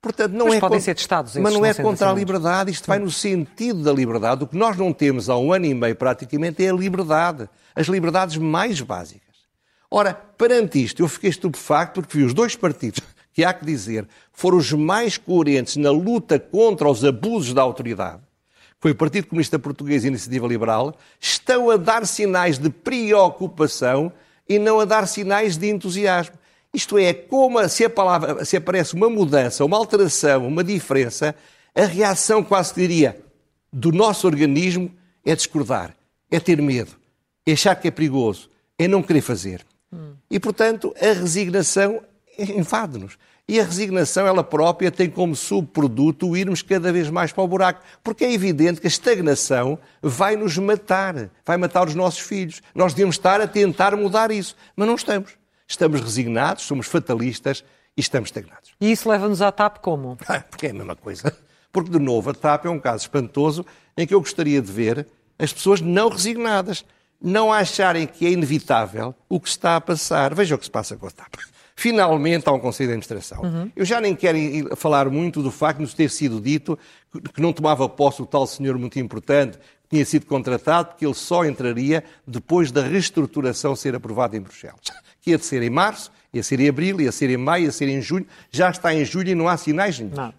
Portanto, 0.02 0.34
não 0.34 0.48
mas 0.48 0.56
é 0.56 0.60
podem 0.60 0.78
contra, 0.78 0.86
ser 0.86 0.96
testados. 0.96 1.36
Mas 1.38 1.54
não 1.54 1.66
é 1.66 1.74
contra 1.74 2.12
a 2.12 2.14
liberdade, 2.14 2.70
isto 2.70 2.86
vai 2.86 3.00
no 3.00 3.10
sentido 3.10 3.82
da 3.82 3.94
liberdade. 3.94 4.44
O 4.44 4.48
que 4.48 4.58
nós 4.58 4.76
não 4.76 4.92
temos 4.92 5.30
há 5.30 5.38
um 5.38 5.54
ano 5.54 5.66
e 5.66 5.74
meio, 5.74 5.96
praticamente, 5.96 6.64
é 6.64 6.70
a 6.70 6.74
liberdade. 6.74 7.50
As 7.74 7.88
liberdades 7.88 8.36
mais 8.36 8.80
básicas. 8.82 9.25
Ora, 9.98 10.14
perante 10.14 10.84
isto, 10.84 11.02
eu 11.02 11.08
fiquei 11.08 11.30
estupefacto 11.30 12.02
porque 12.02 12.18
vi 12.18 12.26
os 12.26 12.34
dois 12.34 12.54
partidos, 12.54 13.00
que 13.32 13.46
há 13.46 13.54
que 13.54 13.64
dizer, 13.64 14.06
foram 14.34 14.58
os 14.58 14.74
mais 14.74 15.18
coerentes 15.18 15.78
na 15.78 15.90
luta 15.90 16.38
contra 16.38 16.90
os 16.90 17.06
abusos 17.06 17.54
da 17.54 17.62
autoridade. 17.62 18.22
Foi 18.78 18.92
o 18.92 18.96
Partido 18.96 19.28
Comunista 19.28 19.58
Português 19.58 20.04
e 20.04 20.08
a 20.08 20.10
Iniciativa 20.10 20.46
Liberal, 20.48 20.98
estão 21.18 21.70
a 21.70 21.78
dar 21.78 22.06
sinais 22.06 22.58
de 22.58 22.70
preocupação 22.70 24.12
e 24.50 24.60
não 24.60 24.82
a 24.82 24.86
dar 24.86 25.08
sinais 25.08 25.56
de 25.56 25.70
entusiasmo. 25.70 26.36
Isto 26.74 26.98
é, 26.98 27.14
como 27.14 27.66
se, 27.70 27.86
a 27.86 27.90
palavra, 27.90 28.44
se 28.44 28.58
aparece 28.58 28.96
uma 28.96 29.10
mudança, 29.10 29.64
uma 29.64 29.78
alteração, 29.78 30.46
uma 30.46 30.62
diferença, 30.62 31.34
A 31.74 31.86
reação, 31.86 32.44
quase 32.44 32.76
diria, 32.76 33.18
do 33.72 33.94
nosso 33.94 34.28
organismo 34.28 34.92
é 35.26 35.34
discordar, 35.34 35.96
é 36.30 36.38
ter 36.38 36.62
medo, 36.62 36.92
é 37.46 37.54
achar 37.54 37.78
que 37.78 37.88
é 37.88 37.92
perigoso, 37.92 38.50
é 38.78 38.90
não 38.90 39.02
querer 39.02 39.22
fazer. 39.22 39.66
Hum. 39.92 40.16
E, 40.30 40.40
portanto, 40.40 40.94
a 41.00 41.14
resignação 41.14 42.02
invade-nos. 42.38 43.18
E 43.48 43.60
a 43.60 43.64
resignação, 43.64 44.26
ela 44.26 44.44
própria, 44.44 44.92
tem 44.92 45.08
como 45.08 45.36
subproduto 45.36 46.28
o 46.30 46.36
irmos 46.36 46.64
cada 46.64 46.92
vez 46.92 47.10
mais 47.12 47.32
para 47.32 47.44
o 47.44 47.48
buraco. 47.48 47.84
Porque 48.04 48.26
é 48.26 48.34
evidente 48.34 48.82
que 48.82 48.88
a 48.88 48.90
estagnação 48.90 49.78
vai 50.02 50.36
nos 50.36 50.58
matar, 50.58 51.30
vai 51.46 51.56
matar 51.56 51.88
os 51.88 51.94
nossos 51.94 52.22
filhos. 52.22 52.62
Nós 52.74 52.94
devemos 52.94 53.16
estar 53.16 53.40
a 53.40 53.48
tentar 53.48 53.96
mudar 53.96 54.32
isso, 54.32 54.56
mas 54.76 54.88
não 54.88 54.96
estamos. 54.96 55.34
Estamos 55.68 56.02
resignados, 56.02 56.64
somos 56.64 56.88
fatalistas 56.88 57.64
e 57.96 58.02
estamos 58.02 58.30
estagnados. 58.30 58.72
E 58.82 58.92
isso 58.92 59.08
leva-nos 59.08 59.42
à 59.42 59.52
TAP 59.52 59.78
como? 59.78 60.18
Porque 60.50 60.68
é 60.68 60.72
a 60.72 60.74
mesma 60.74 60.96
coisa. 60.96 61.36
Porque, 61.72 61.92
de 61.92 62.00
novo, 62.00 62.32
a 62.32 62.34
TAP 62.34 62.66
é 62.66 62.70
um 62.70 62.80
caso 62.80 63.04
espantoso 63.04 63.64
em 63.96 64.08
que 64.08 64.14
eu 64.14 64.20
gostaria 64.20 64.62
de 64.62 64.72
ver 64.72 65.08
as 65.38 65.54
pessoas 65.54 65.82
não 65.82 66.10
resignadas, 66.10 66.84
não 67.22 67.52
acharem 67.52 68.06
que 68.08 68.26
é 68.26 68.32
inevitável 68.32 69.16
o 69.28 69.40
que 69.40 69.50
está 69.50 69.76
a 69.76 69.82
passar. 69.82 70.34
Veja 70.34 70.56
o 70.56 70.58
que 70.58 70.66
se 70.66 70.72
passa 70.72 70.96
com 70.96 71.08
a 71.08 71.12
TAP 71.12 71.36
finalmente 71.76 72.48
há 72.48 72.52
um 72.52 72.60
Conselho 72.60 72.88
de 72.90 72.94
Administração. 72.94 73.42
Uhum. 73.44 73.72
Eu 73.76 73.86
já 73.86 74.00
nem 74.00 74.16
quero 74.16 74.38
falar 74.76 75.10
muito 75.10 75.44
do 75.44 75.52
facto 75.52 75.78
de 75.78 75.84
nos 75.84 75.94
ter 75.94 76.10
sido 76.10 76.40
dito 76.40 76.80
que 77.34 77.42
não 77.42 77.52
tomava 77.52 77.88
posse 77.90 78.22
o 78.22 78.26
tal 78.26 78.48
senhor 78.48 78.78
muito 78.78 78.98
importante, 78.98 79.58
que 79.58 79.90
tinha 79.90 80.06
sido 80.06 80.26
contratado, 80.26 80.90
porque 80.90 81.06
ele 81.06 81.14
só 81.14 81.46
entraria 81.46 82.04
depois 82.26 82.72
da 82.72 82.82
reestruturação 82.82 83.76
ser 83.76 83.94
aprovada 83.96 84.38
em 84.38 84.42
Bruxelas. 84.42 84.80
Que 85.22 85.32
ia 85.32 85.40
de 85.40 85.46
ser 85.46 85.64
em 85.64 85.72
março, 85.72 86.12
ia 86.32 86.44
ser 86.44 86.60
em 86.60 86.70
abril, 86.70 87.02
ia 87.02 87.12
ser 87.12 87.32
em 87.32 87.38
maio, 87.38 87.66
ia 87.66 87.72
ser 87.72 87.90
em 87.90 88.00
junho. 88.00 88.28
Já 88.52 88.70
está 88.70 88.94
em 88.94 89.04
julho 89.04 89.30
e 89.30 89.34
não 89.34 89.48
há 89.48 89.58
sinais 89.58 89.98
nenhum. 89.98 90.14
Não. 90.14 90.32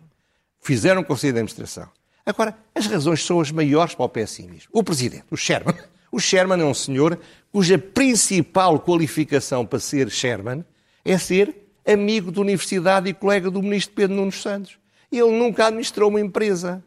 Fizeram 0.61 1.01
um 1.01 1.05
Conselho 1.05 1.33
de 1.33 1.41
Administração. 1.41 1.89
Agora, 2.25 2.57
as 2.73 2.87
razões 2.87 3.27
são 3.27 3.41
as 3.41 3.51
maiores 3.51 3.97
para 3.97 4.05
o 4.05 4.09
pessimismo. 4.09 4.69
O 4.73 4.85
Presidente, 4.85 5.25
o 5.29 5.37
Sherman. 5.37 5.75
O 6.17 6.19
Sherman 6.19 6.63
é 6.63 6.65
um 6.65 6.73
senhor 6.73 7.19
cuja 7.53 7.77
principal 7.77 8.81
qualificação 8.81 9.67
para 9.67 9.79
ser 9.79 10.11
Sherman 10.11 10.65
é 11.05 11.19
ser 11.19 11.55
amigo 11.87 12.33
da 12.33 12.41
universidade 12.41 13.11
e 13.11 13.13
colega 13.13 13.51
do 13.51 13.63
ministro 13.63 13.95
Pedro 13.95 14.17
Nunes 14.17 14.41
Santos. 14.41 14.79
Ele 15.13 15.31
nunca 15.31 15.67
administrou 15.67 16.09
uma 16.09 16.19
empresa. 16.19 16.83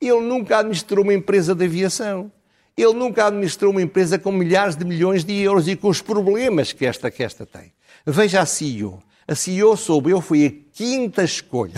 Ele 0.00 0.20
nunca 0.20 0.58
administrou 0.58 1.02
uma 1.02 1.12
empresa 1.12 1.56
de 1.56 1.64
aviação. 1.64 2.30
Ele 2.76 2.92
nunca 2.92 3.26
administrou 3.26 3.72
uma 3.72 3.82
empresa 3.82 4.16
com 4.16 4.30
milhares 4.30 4.76
de 4.76 4.84
milhões 4.84 5.24
de 5.24 5.34
euros 5.34 5.66
e 5.66 5.74
com 5.74 5.88
os 5.88 6.00
problemas 6.00 6.72
que 6.72 6.86
esta, 6.86 7.10
que 7.10 7.24
esta 7.24 7.44
tem. 7.44 7.72
Veja 8.06 8.42
a 8.42 8.46
CEO. 8.46 9.02
A 9.26 9.34
CEO, 9.34 9.76
soube 9.76 10.12
eu, 10.12 10.20
foi 10.20 10.46
a 10.46 10.72
quinta 10.72 11.24
escolha. 11.24 11.74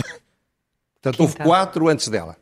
Portanto, 1.01 1.19
houve 1.19 1.35
quatro 1.37 1.87
antes 1.87 2.09
dela. 2.09 2.37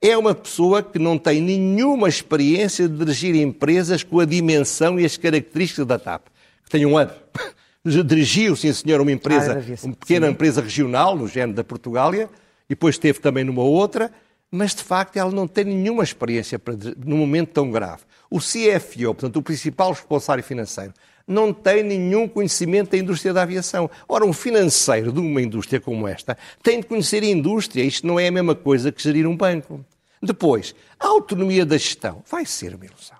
É 0.00 0.16
uma 0.16 0.34
pessoa 0.34 0.82
que 0.82 0.98
não 0.98 1.18
tem 1.18 1.40
nenhuma 1.40 2.08
experiência 2.08 2.88
de 2.88 2.96
dirigir 2.96 3.34
empresas 3.34 4.02
com 4.02 4.20
a 4.20 4.24
dimensão 4.24 5.00
e 5.00 5.04
as 5.04 5.16
características 5.16 5.86
da 5.86 5.98
TAP. 5.98 6.26
Que 6.64 6.70
tem 6.70 6.84
um 6.84 6.96
ano 6.96 7.12
dirigiu, 8.04 8.56
sim 8.56 8.72
senhor, 8.72 9.00
uma 9.00 9.12
empresa, 9.12 9.58
ah, 9.58 9.86
uma 9.86 9.94
pequena 9.94 10.28
empresa 10.28 10.60
regional, 10.60 11.16
no 11.16 11.28
género 11.28 11.54
da 11.54 11.64
Portugália, 11.64 12.28
e 12.68 12.70
depois 12.70 12.96
esteve 12.96 13.20
também 13.20 13.44
numa 13.44 13.62
outra, 13.62 14.10
mas 14.50 14.74
de 14.74 14.82
facto 14.82 15.16
ela 15.16 15.30
não 15.30 15.46
tem 15.46 15.64
nenhuma 15.64 16.02
experiência 16.02 16.58
para, 16.58 16.74
num 17.04 17.16
momento 17.16 17.50
tão 17.50 17.70
grave. 17.70 18.02
O 18.30 18.38
CFO, 18.38 19.14
portanto, 19.14 19.36
o 19.36 19.42
principal 19.42 19.90
responsável 19.90 20.42
financeiro, 20.42 20.92
não 21.26 21.52
tem 21.52 21.82
nenhum 21.82 22.28
conhecimento 22.28 22.90
da 22.90 22.98
indústria 22.98 23.32
da 23.32 23.42
aviação. 23.42 23.90
Ora, 24.08 24.24
um 24.24 24.32
financeiro 24.32 25.10
de 25.10 25.20
uma 25.20 25.42
indústria 25.42 25.80
como 25.80 26.06
esta 26.06 26.36
tem 26.62 26.80
de 26.80 26.86
conhecer 26.86 27.22
a 27.22 27.26
indústria. 27.26 27.82
Isto 27.82 28.06
não 28.06 28.18
é 28.20 28.28
a 28.28 28.32
mesma 28.32 28.54
coisa 28.54 28.92
que 28.92 29.02
gerir 29.02 29.26
um 29.26 29.36
banco. 29.36 29.84
Depois, 30.22 30.74
a 30.98 31.08
autonomia 31.08 31.66
da 31.66 31.76
gestão 31.76 32.22
vai 32.30 32.46
ser 32.46 32.74
uma 32.74 32.86
ilusão. 32.86 33.18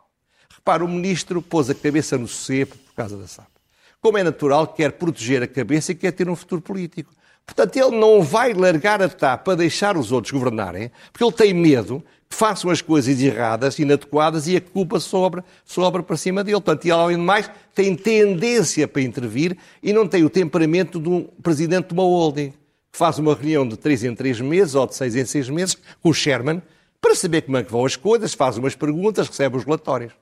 Repara, 0.55 0.85
o 0.85 0.89
ministro 0.89 1.43
pôs 1.43 1.69
a 1.69 1.75
cabeça 1.75 2.17
no 2.17 2.29
cepo 2.29 2.77
por 2.77 2.95
causa 2.95 3.17
da 3.17 3.27
SAP 3.27 3.57
como 4.07 4.19
é 4.19 4.23
natural, 4.23 4.69
quer 4.69 4.93
proteger 4.93 5.43
a 5.43 5.49
cabeça 5.49 5.91
e 5.91 5.95
quer 5.97 6.13
ter 6.13 6.29
um 6.29 6.37
futuro 6.37 6.63
político. 6.63 7.13
Portanto, 7.45 7.77
ele 7.77 7.99
não 7.99 8.23
vai 8.23 8.55
largar 8.55 9.03
a 9.03 9.09
TAP 9.09 9.45
para 9.45 9.57
deixar 9.57 9.97
os 9.97 10.13
outros 10.13 10.31
governarem, 10.33 10.93
porque 11.13 11.25
ele 11.25 11.33
tem 11.33 11.53
medo 11.53 12.05
façam 12.29 12.71
as 12.71 12.81
coisas 12.83 13.21
erradas, 13.21 13.79
inadequadas 13.79 14.47
e 14.47 14.57
a 14.57 14.61
culpa 14.61 15.01
sobre, 15.01 15.43
sobre 15.65 16.03
para 16.03 16.17
cima 16.17 16.43
dele. 16.43 16.61
Portanto, 16.61 16.85
ele, 16.85 16.93
além 16.93 17.17
de 17.17 17.23
mais, 17.23 17.51
tem 17.75 17.95
tendência 17.95 18.87
para 18.89 19.03
intervir 19.03 19.57
e 19.83 19.93
não 19.93 20.07
tem 20.07 20.25
o 20.25 20.31
temperamento 20.31 21.01
de 21.01 21.09
um 21.09 21.23
presidente 21.43 21.89
de 21.89 21.95
uma 21.95 22.03
holding, 22.03 22.51
que 22.51 22.99
faz 22.99 23.19
uma 23.19 23.35
reunião 23.35 23.67
de 23.67 23.77
três 23.77 24.03
em 24.05 24.15
três 24.15 24.41
meses 24.41 24.75
ou 24.75 24.87
de 24.87 24.95
seis 24.95 25.15
em 25.17 25.25
seis 25.25 25.49
meses 25.49 25.77
com 26.03 26.11
o 26.11 26.15
Sherman 26.15 26.63
para 27.01 27.15
saber 27.15 27.43
como 27.43 27.57
é 27.57 27.63
que 27.63 27.71
vão 27.71 27.85
as 27.85 27.95
coisas, 27.95 28.35
faz 28.35 28.57
umas 28.57 28.75
perguntas, 28.75 29.29
recebe 29.29 29.57
os 29.57 29.65
relatórios. 29.65 30.13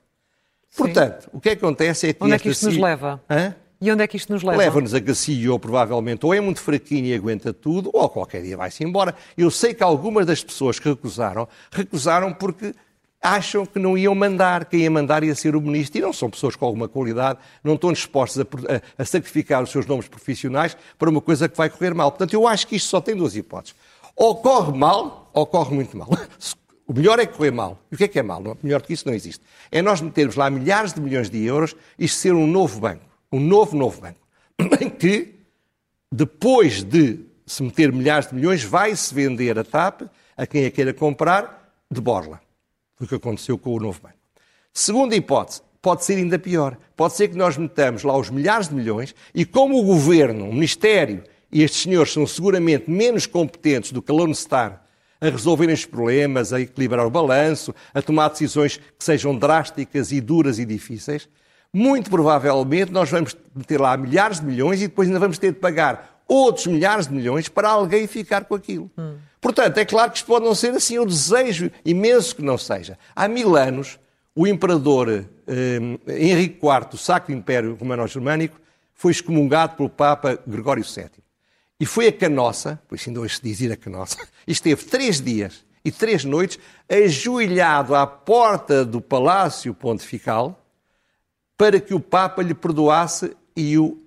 Sim. 0.70 0.82
Portanto, 0.82 1.30
o 1.32 1.40
que, 1.40 1.50
é 1.50 1.56
que 1.56 1.64
acontece 1.64 2.08
é 2.08 2.12
que. 2.12 2.22
Onde 2.22 2.34
é 2.34 2.38
que 2.38 2.48
isto 2.48 2.66
nos 2.66 2.76
leva? 2.76 3.22
Hã? 3.30 3.54
E 3.84 3.92
onde 3.92 4.02
é 4.02 4.06
que 4.06 4.16
isto 4.16 4.32
nos 4.32 4.42
leva? 4.42 4.56
Leva-nos 4.56 4.94
a 4.94 5.14
CEO 5.14 5.58
provavelmente 5.58 6.24
ou 6.24 6.32
é 6.32 6.40
muito 6.40 6.58
fraquinho 6.58 7.04
e 7.04 7.14
aguenta 7.14 7.52
tudo, 7.52 7.90
ou 7.92 8.08
qualquer 8.08 8.40
dia 8.40 8.56
vai-se 8.56 8.82
embora. 8.82 9.14
Eu 9.36 9.50
sei 9.50 9.74
que 9.74 9.82
algumas 9.82 10.24
das 10.24 10.42
pessoas 10.42 10.78
que 10.78 10.88
recusaram, 10.88 11.46
recusaram 11.70 12.32
porque 12.32 12.74
acham 13.20 13.66
que 13.66 13.78
não 13.78 13.98
iam 13.98 14.14
mandar, 14.14 14.64
quem 14.64 14.80
ia 14.80 14.90
mandar 14.90 15.22
ia 15.22 15.34
ser 15.34 15.54
o 15.54 15.60
ministro, 15.60 15.98
e 15.98 16.00
não 16.00 16.14
são 16.14 16.30
pessoas 16.30 16.56
com 16.56 16.64
alguma 16.64 16.88
qualidade, 16.88 17.38
não 17.62 17.74
estão 17.74 17.92
dispostos 17.92 18.40
a, 18.40 18.44
a, 18.74 19.02
a, 19.02 19.04
sacrificar 19.04 19.62
os 19.62 19.70
seus 19.70 19.84
nomes 19.84 20.08
profissionais 20.08 20.74
para 20.98 21.10
uma 21.10 21.20
coisa 21.20 21.46
que 21.46 21.56
vai 21.56 21.68
correr 21.68 21.92
mal. 21.92 22.10
Portanto, 22.10 22.32
eu 22.32 22.48
acho 22.48 22.66
que 22.66 22.76
isto 22.76 22.88
só 22.88 23.02
tem 23.02 23.14
duas 23.14 23.36
hipóteses. 23.36 23.76
Ou 24.16 24.36
corre 24.36 24.72
mal, 24.72 25.30
ou 25.34 25.44
corre 25.44 25.74
muito 25.74 25.94
mal. 25.94 26.08
O 26.86 26.92
melhor 26.92 27.18
é 27.18 27.24
correr 27.24 27.50
mal. 27.50 27.78
E 27.90 27.94
o 27.94 27.96
que 27.96 28.04
é 28.04 28.08
que 28.08 28.18
é 28.18 28.22
mal? 28.22 28.42
Melhor 28.62 28.82
que 28.82 28.92
isso 28.92 29.08
não 29.08 29.14
existe. 29.14 29.42
É 29.72 29.80
nós 29.80 30.02
metermos 30.02 30.36
lá 30.36 30.50
milhares 30.50 30.92
de 30.92 31.00
milhões 31.00 31.30
de 31.30 31.42
euros 31.42 31.74
e 31.98 32.06
ser 32.06 32.34
um 32.34 32.46
novo 32.46 32.78
banco 32.78 33.13
um 33.34 33.40
novo, 33.40 33.76
novo 33.76 34.00
banco, 34.00 34.20
em 34.80 34.88
que, 34.88 35.34
depois 36.10 36.82
de 36.82 37.20
se 37.46 37.62
meter 37.62 37.92
milhares 37.92 38.28
de 38.28 38.34
milhões, 38.34 38.62
vai-se 38.62 39.14
vender 39.14 39.58
a 39.58 39.64
TAP 39.64 40.02
a 40.36 40.46
quem 40.46 40.64
a 40.64 40.70
queira 40.70 40.94
comprar 40.94 41.72
de 41.90 42.00
borla. 42.00 42.40
Foi 42.96 43.06
o 43.06 43.08
que 43.08 43.14
aconteceu 43.16 43.58
com 43.58 43.74
o 43.74 43.80
novo 43.80 44.00
banco. 44.00 44.16
Segunda 44.72 45.14
hipótese, 45.14 45.62
pode 45.82 46.04
ser 46.04 46.14
ainda 46.14 46.38
pior. 46.38 46.78
Pode 46.96 47.14
ser 47.14 47.28
que 47.28 47.36
nós 47.36 47.56
metamos 47.56 48.02
lá 48.02 48.16
os 48.16 48.30
milhares 48.30 48.68
de 48.68 48.74
milhões 48.74 49.14
e 49.34 49.44
como 49.44 49.78
o 49.78 49.84
governo, 49.84 50.48
o 50.48 50.52
Ministério 50.52 51.22
e 51.52 51.62
estes 51.62 51.82
senhores 51.82 52.12
são 52.12 52.26
seguramente 52.26 52.90
menos 52.90 53.26
competentes 53.26 53.92
do 53.92 54.00
que 54.00 54.10
a 54.10 54.14
Lone 54.14 54.34
Star 54.34 54.84
a 55.20 55.28
resolverem 55.28 55.74
os 55.74 55.86
problemas, 55.86 56.52
a 56.52 56.60
equilibrar 56.60 57.06
o 57.06 57.10
balanço, 57.10 57.74
a 57.94 58.02
tomar 58.02 58.28
decisões 58.28 58.76
que 58.76 59.04
sejam 59.04 59.36
drásticas 59.36 60.12
e 60.12 60.20
duras 60.20 60.58
e 60.58 60.64
difíceis, 60.64 61.28
muito 61.74 62.08
provavelmente 62.08 62.92
nós 62.92 63.10
vamos 63.10 63.36
meter 63.52 63.80
lá 63.80 63.96
milhares 63.96 64.38
de 64.38 64.46
milhões 64.46 64.80
e 64.80 64.86
depois 64.86 65.08
ainda 65.08 65.18
vamos 65.18 65.38
ter 65.38 65.52
de 65.52 65.58
pagar 65.58 66.22
outros 66.28 66.68
milhares 66.68 67.08
de 67.08 67.12
milhões 67.12 67.48
para 67.48 67.68
alguém 67.68 68.06
ficar 68.06 68.44
com 68.44 68.54
aquilo. 68.54 68.88
Hum. 68.96 69.16
Portanto, 69.40 69.76
é 69.76 69.84
claro 69.84 70.10
que 70.12 70.18
isto 70.18 70.26
pode 70.26 70.44
não 70.44 70.54
ser 70.54 70.70
assim, 70.70 70.94
eu 70.94 71.04
desejo 71.04 71.70
imenso 71.84 72.36
que 72.36 72.42
não 72.42 72.56
seja. 72.56 72.96
Há 73.14 73.26
mil 73.28 73.56
anos, 73.56 73.98
o 74.34 74.46
imperador 74.46 75.26
eh, 75.46 75.78
Henrique 76.08 76.60
IV, 76.64 76.94
o 76.94 76.96
Sacro 76.96 77.34
Império 77.34 77.76
Romano-Germânico, 77.78 78.58
foi 78.94 79.10
excomungado 79.10 79.76
pelo 79.76 79.90
Papa 79.90 80.38
Gregório 80.46 80.82
VII. 80.82 81.10
E 81.78 81.84
foi 81.84 82.06
a 82.06 82.12
canossa, 82.12 82.80
por 82.88 82.94
isso 82.94 83.10
ainda 83.10 83.20
hoje 83.20 83.36
se 83.36 83.42
diz 83.42 83.60
ir 83.60 83.72
a 83.72 83.76
canossa, 83.76 84.16
e 84.46 84.52
esteve 84.52 84.84
três 84.84 85.20
dias 85.20 85.64
e 85.84 85.92
três 85.92 86.24
noites 86.24 86.58
ajoelhado 86.88 87.94
à 87.94 88.06
porta 88.06 88.84
do 88.84 89.00
Palácio 89.00 89.74
Pontifical, 89.74 90.63
para 91.56 91.80
que 91.80 91.94
o 91.94 92.00
Papa 92.00 92.42
lhe 92.42 92.54
perdoasse 92.54 93.36
e 93.56 93.78
o 93.78 93.98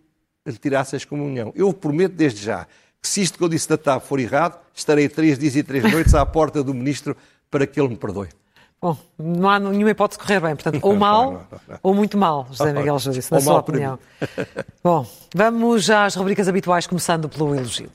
retirasse 0.45 0.95
a 0.95 0.97
excomunhão. 0.97 1.51
Eu 1.55 1.73
prometo 1.73 2.13
desde 2.13 2.43
já 2.43 2.67
que 3.01 3.07
se 3.07 3.21
isto 3.21 3.37
que 3.37 3.43
eu 3.43 3.49
disse 3.49 3.69
da 3.69 3.77
TAP 3.77 4.03
for 4.03 4.19
errado, 4.19 4.59
estarei 4.73 5.07
três 5.07 5.37
dias 5.37 5.55
e 5.55 5.63
três 5.63 5.83
noites 5.91 6.13
à 6.13 6.25
porta 6.25 6.63
do 6.63 6.73
Ministro 6.73 7.15
para 7.49 7.65
que 7.65 7.79
ele 7.79 7.89
me 7.89 7.95
perdoe. 7.95 8.29
Bom, 8.81 8.95
não 9.17 9.49
há 9.49 9.59
nenhuma 9.59 9.89
hipótese 9.89 10.19
de 10.19 10.25
correr 10.25 10.39
bem, 10.39 10.55
portanto, 10.55 10.79
ou 10.83 10.93
mal 10.97 11.23
não, 11.23 11.31
não, 11.31 11.59
não, 11.67 11.79
ou 11.81 11.93
muito 11.93 12.17
mal, 12.17 12.47
José 12.51 12.71
Miguel 12.73 12.99
Júdice, 12.99 13.31
na 13.31 13.39
sua 13.39 13.59
opinião. 13.59 13.97
Bom, 14.83 15.05
vamos 15.33 15.83
já 15.83 16.05
às 16.05 16.15
rubricas 16.15 16.47
habituais, 16.47 16.85
começando 16.85 17.27
pelo 17.27 17.55
elogio. 17.55 17.89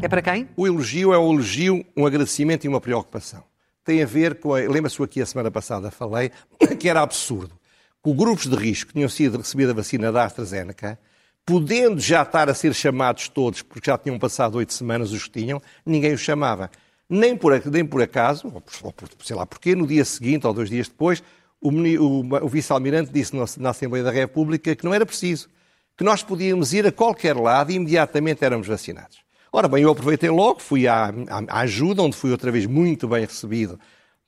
É 0.00 0.08
para 0.08 0.22
quem? 0.22 0.48
O 0.56 0.66
elogio 0.66 1.12
é 1.12 1.18
um 1.18 1.32
elogio, 1.32 1.84
um 1.96 2.06
agradecimento 2.06 2.64
e 2.64 2.68
uma 2.68 2.80
preocupação. 2.80 3.42
Tem 3.84 4.02
a 4.02 4.06
ver 4.06 4.38
com. 4.38 4.54
A... 4.54 4.58
Lembra-se 4.58 5.02
aqui 5.02 5.20
a 5.20 5.26
semana 5.26 5.50
passada 5.50 5.90
falei 5.90 6.30
que 6.78 6.88
era 6.88 7.02
absurdo 7.02 7.58
que 8.02 8.14
grupos 8.14 8.46
de 8.46 8.56
risco 8.56 8.92
tinham 8.92 9.08
sido 9.08 9.38
recebido 9.38 9.70
a 9.70 9.74
vacina 9.74 10.12
da 10.12 10.24
AstraZeneca, 10.24 10.98
podendo 11.44 12.00
já 12.00 12.22
estar 12.22 12.48
a 12.48 12.54
ser 12.54 12.72
chamados 12.74 13.28
todos, 13.28 13.60
porque 13.60 13.90
já 13.90 13.98
tinham 13.98 14.18
passado 14.18 14.56
oito 14.56 14.72
semanas 14.72 15.12
os 15.12 15.24
que 15.24 15.40
tinham, 15.40 15.60
ninguém 15.84 16.12
os 16.14 16.20
chamava. 16.20 16.70
Nem 17.08 17.36
por, 17.36 17.60
nem 17.66 17.84
por 17.84 18.00
acaso, 18.00 18.52
ou 18.82 18.92
por, 18.92 19.08
sei 19.24 19.34
lá 19.34 19.44
porquê, 19.46 19.74
no 19.74 19.86
dia 19.86 20.04
seguinte 20.04 20.46
ou 20.46 20.54
dois 20.54 20.70
dias 20.70 20.88
depois, 20.88 21.22
o, 21.60 21.70
o, 21.70 22.44
o 22.44 22.48
vice-almirante 22.48 23.10
disse 23.10 23.34
na 23.58 23.70
Assembleia 23.70 24.04
da 24.04 24.10
República 24.10 24.76
que 24.76 24.84
não 24.84 24.94
era 24.94 25.04
preciso, 25.04 25.48
que 25.96 26.04
nós 26.04 26.22
podíamos 26.22 26.72
ir 26.72 26.86
a 26.86 26.92
qualquer 26.92 27.36
lado 27.36 27.72
e 27.72 27.74
imediatamente 27.74 28.44
éramos 28.44 28.68
vacinados. 28.68 29.18
Ora 29.52 29.68
bem, 29.68 29.82
eu 29.82 29.90
aproveitei 29.90 30.30
logo, 30.30 30.60
fui 30.60 30.86
à, 30.86 31.12
à, 31.48 31.60
ajuda, 31.60 32.02
onde 32.02 32.16
fui 32.16 32.30
outra 32.30 32.50
vez 32.50 32.66
muito 32.66 33.08
bem 33.08 33.24
recebido 33.24 33.78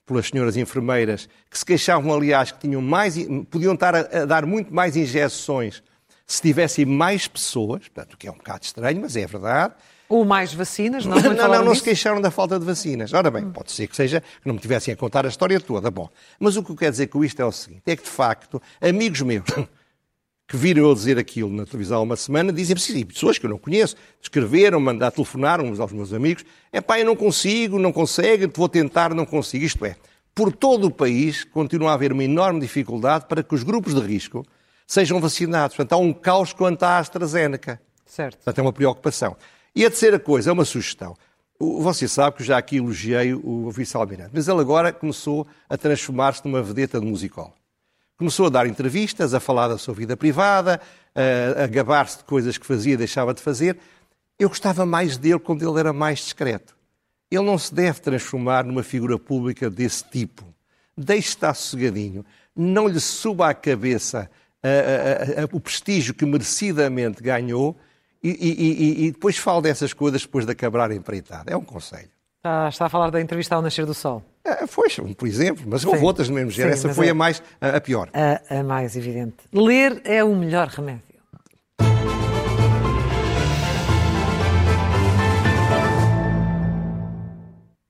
pelas 0.06 0.28
senhoras 0.28 0.56
enfermeiras, 0.56 1.28
que 1.48 1.58
se 1.58 1.64
queixavam, 1.64 2.12
aliás, 2.12 2.50
que 2.50 2.58
tinham 2.58 2.82
mais, 2.82 3.16
podiam 3.50 3.74
estar 3.74 3.94
a, 3.94 4.22
a 4.22 4.24
dar 4.24 4.44
muito 4.44 4.74
mais 4.74 4.96
injeções 4.96 5.82
se 6.30 6.40
tivessem 6.40 6.86
mais 6.86 7.26
pessoas, 7.26 7.88
portanto, 7.88 8.14
o 8.14 8.16
que 8.16 8.28
é 8.28 8.30
um 8.30 8.36
bocado 8.36 8.64
estranho, 8.64 9.00
mas 9.00 9.16
é 9.16 9.26
verdade. 9.26 9.74
Ou 10.08 10.24
mais 10.24 10.54
vacinas, 10.54 11.04
não 11.04 11.16
Não, 11.20 11.48
não, 11.48 11.64
não 11.64 11.74
se 11.74 11.82
queixaram 11.82 12.20
da 12.20 12.30
falta 12.30 12.56
de 12.56 12.64
vacinas. 12.64 13.12
Ora 13.12 13.32
bem, 13.32 13.50
pode 13.50 13.72
ser 13.72 13.88
que 13.88 13.96
seja 13.96 14.20
que 14.20 14.46
não 14.46 14.54
me 14.54 14.60
tivessem 14.60 14.94
a 14.94 14.96
contar 14.96 15.26
a 15.26 15.28
história 15.28 15.60
toda. 15.60 15.90
Bom, 15.90 16.08
mas 16.38 16.56
o 16.56 16.62
que 16.62 16.70
eu 16.70 16.76
quero 16.76 16.92
dizer 16.92 17.08
com 17.08 17.24
isto 17.24 17.42
é 17.42 17.44
o 17.44 17.50
seguinte: 17.50 17.82
é 17.84 17.96
que, 17.96 18.04
de 18.04 18.08
facto, 18.08 18.62
amigos 18.80 19.22
meus 19.22 19.44
que 20.50 20.56
viram 20.56 20.82
eu 20.82 20.92
dizer 20.92 21.16
aquilo 21.16 21.48
na 21.48 21.64
televisão 21.64 21.98
há 21.98 22.02
uma 22.02 22.16
semana, 22.16 22.52
dizem 22.52 22.76
sim, 22.76 23.06
pessoas 23.06 23.38
que 23.38 23.46
eu 23.46 23.50
não 23.50 23.56
conheço, 23.56 23.94
escreveram, 24.20 24.80
mandaram, 24.80 25.12
telefonaram 25.12 25.64
uns 25.66 25.78
aos 25.78 25.92
meus 25.92 26.12
amigos, 26.12 26.44
é 26.72 26.80
pá, 26.80 26.98
eu 26.98 27.06
não 27.06 27.14
consigo, 27.14 27.78
não 27.78 27.92
consegue, 27.92 28.50
vou 28.52 28.68
tentar, 28.68 29.14
não 29.14 29.24
consigo. 29.24 29.64
Isto 29.64 29.84
é, 29.84 29.94
por 30.34 30.50
todo 30.50 30.88
o 30.88 30.90
país 30.90 31.44
continua 31.44 31.92
a 31.92 31.94
haver 31.94 32.12
uma 32.12 32.24
enorme 32.24 32.58
dificuldade 32.58 33.26
para 33.28 33.44
que 33.44 33.54
os 33.54 33.62
grupos 33.62 33.94
de 33.94 34.00
risco 34.00 34.44
sejam 34.88 35.20
vacinados. 35.20 35.76
Portanto, 35.76 35.92
há 35.92 35.98
um 35.98 36.12
caos 36.12 36.52
quanto 36.52 36.82
à 36.82 36.98
AstraZeneca. 36.98 37.80
Certo. 38.04 38.38
Portanto, 38.38 38.58
é 38.58 38.62
uma 38.62 38.72
preocupação. 38.72 39.36
E 39.72 39.86
a 39.86 39.88
terceira 39.88 40.18
coisa, 40.18 40.50
é 40.50 40.52
uma 40.52 40.64
sugestão. 40.64 41.16
Você 41.60 42.08
sabe 42.08 42.34
que 42.34 42.42
eu 42.42 42.46
já 42.46 42.58
aqui 42.58 42.78
elogiei 42.78 43.34
o 43.34 43.70
vice-almirante, 43.70 44.32
mas 44.34 44.48
ele 44.48 44.60
agora 44.60 44.92
começou 44.92 45.46
a 45.68 45.76
transformar-se 45.76 46.44
numa 46.44 46.60
vedeta 46.60 46.98
de 46.98 47.06
musical. 47.06 47.54
Começou 48.20 48.48
a 48.48 48.50
dar 48.50 48.66
entrevistas, 48.66 49.32
a 49.32 49.40
falar 49.40 49.68
da 49.68 49.78
sua 49.78 49.94
vida 49.94 50.14
privada, 50.14 50.78
a, 51.14 51.64
a 51.64 51.66
gabar-se 51.66 52.18
de 52.18 52.24
coisas 52.24 52.58
que 52.58 52.66
fazia 52.66 52.92
e 52.92 52.96
deixava 52.98 53.32
de 53.32 53.40
fazer. 53.40 53.78
Eu 54.38 54.50
gostava 54.50 54.84
mais 54.84 55.16
dele 55.16 55.38
quando 55.38 55.66
ele 55.66 55.80
era 55.80 55.90
mais 55.90 56.18
discreto. 56.18 56.76
Ele 57.30 57.44
não 57.44 57.56
se 57.56 57.72
deve 57.72 57.98
transformar 57.98 58.62
numa 58.62 58.82
figura 58.82 59.18
pública 59.18 59.70
desse 59.70 60.04
tipo. 60.04 60.44
Deixe 60.94 61.28
estar 61.28 61.54
sossegadinho. 61.54 62.22
Não 62.54 62.86
lhe 62.86 63.00
suba 63.00 63.48
à 63.48 63.54
cabeça 63.54 64.30
a, 64.62 65.44
a, 65.44 65.56
o 65.56 65.58
prestígio 65.58 66.12
que 66.12 66.26
merecidamente 66.26 67.22
ganhou 67.22 67.74
e, 68.22 68.28
e, 68.28 68.50
e, 68.50 69.06
e 69.06 69.12
depois 69.12 69.38
fale 69.38 69.62
dessas 69.62 69.94
coisas 69.94 70.20
depois 70.20 70.44
de 70.44 70.52
acabar 70.52 70.90
a 70.90 70.94
empreitada. 70.94 71.50
É 71.50 71.56
um 71.56 71.64
conselho. 71.64 72.10
Está, 72.40 72.70
está 72.70 72.86
a 72.86 72.88
falar 72.88 73.10
da 73.10 73.20
entrevista 73.20 73.54
ao 73.54 73.60
Nascer 73.60 73.84
do 73.84 73.92
Sol. 73.92 74.22
É, 74.42 74.66
foi, 74.66 74.88
por 75.14 75.28
exemplo, 75.28 75.62
mas 75.68 75.84
houve 75.84 76.02
outras 76.02 76.28
do 76.28 76.32
mesmo 76.32 76.50
género. 76.50 76.72
Essa 76.72 76.94
foi 76.94 77.08
é 77.08 77.10
a, 77.10 77.14
mais, 77.14 77.42
a, 77.60 77.76
a 77.76 77.80
pior. 77.82 78.08
A, 78.14 78.60
a 78.60 78.62
mais 78.64 78.96
evidente. 78.96 79.36
Ler 79.52 80.00
é 80.06 80.24
o 80.24 80.34
melhor 80.34 80.68
remédio. 80.68 81.02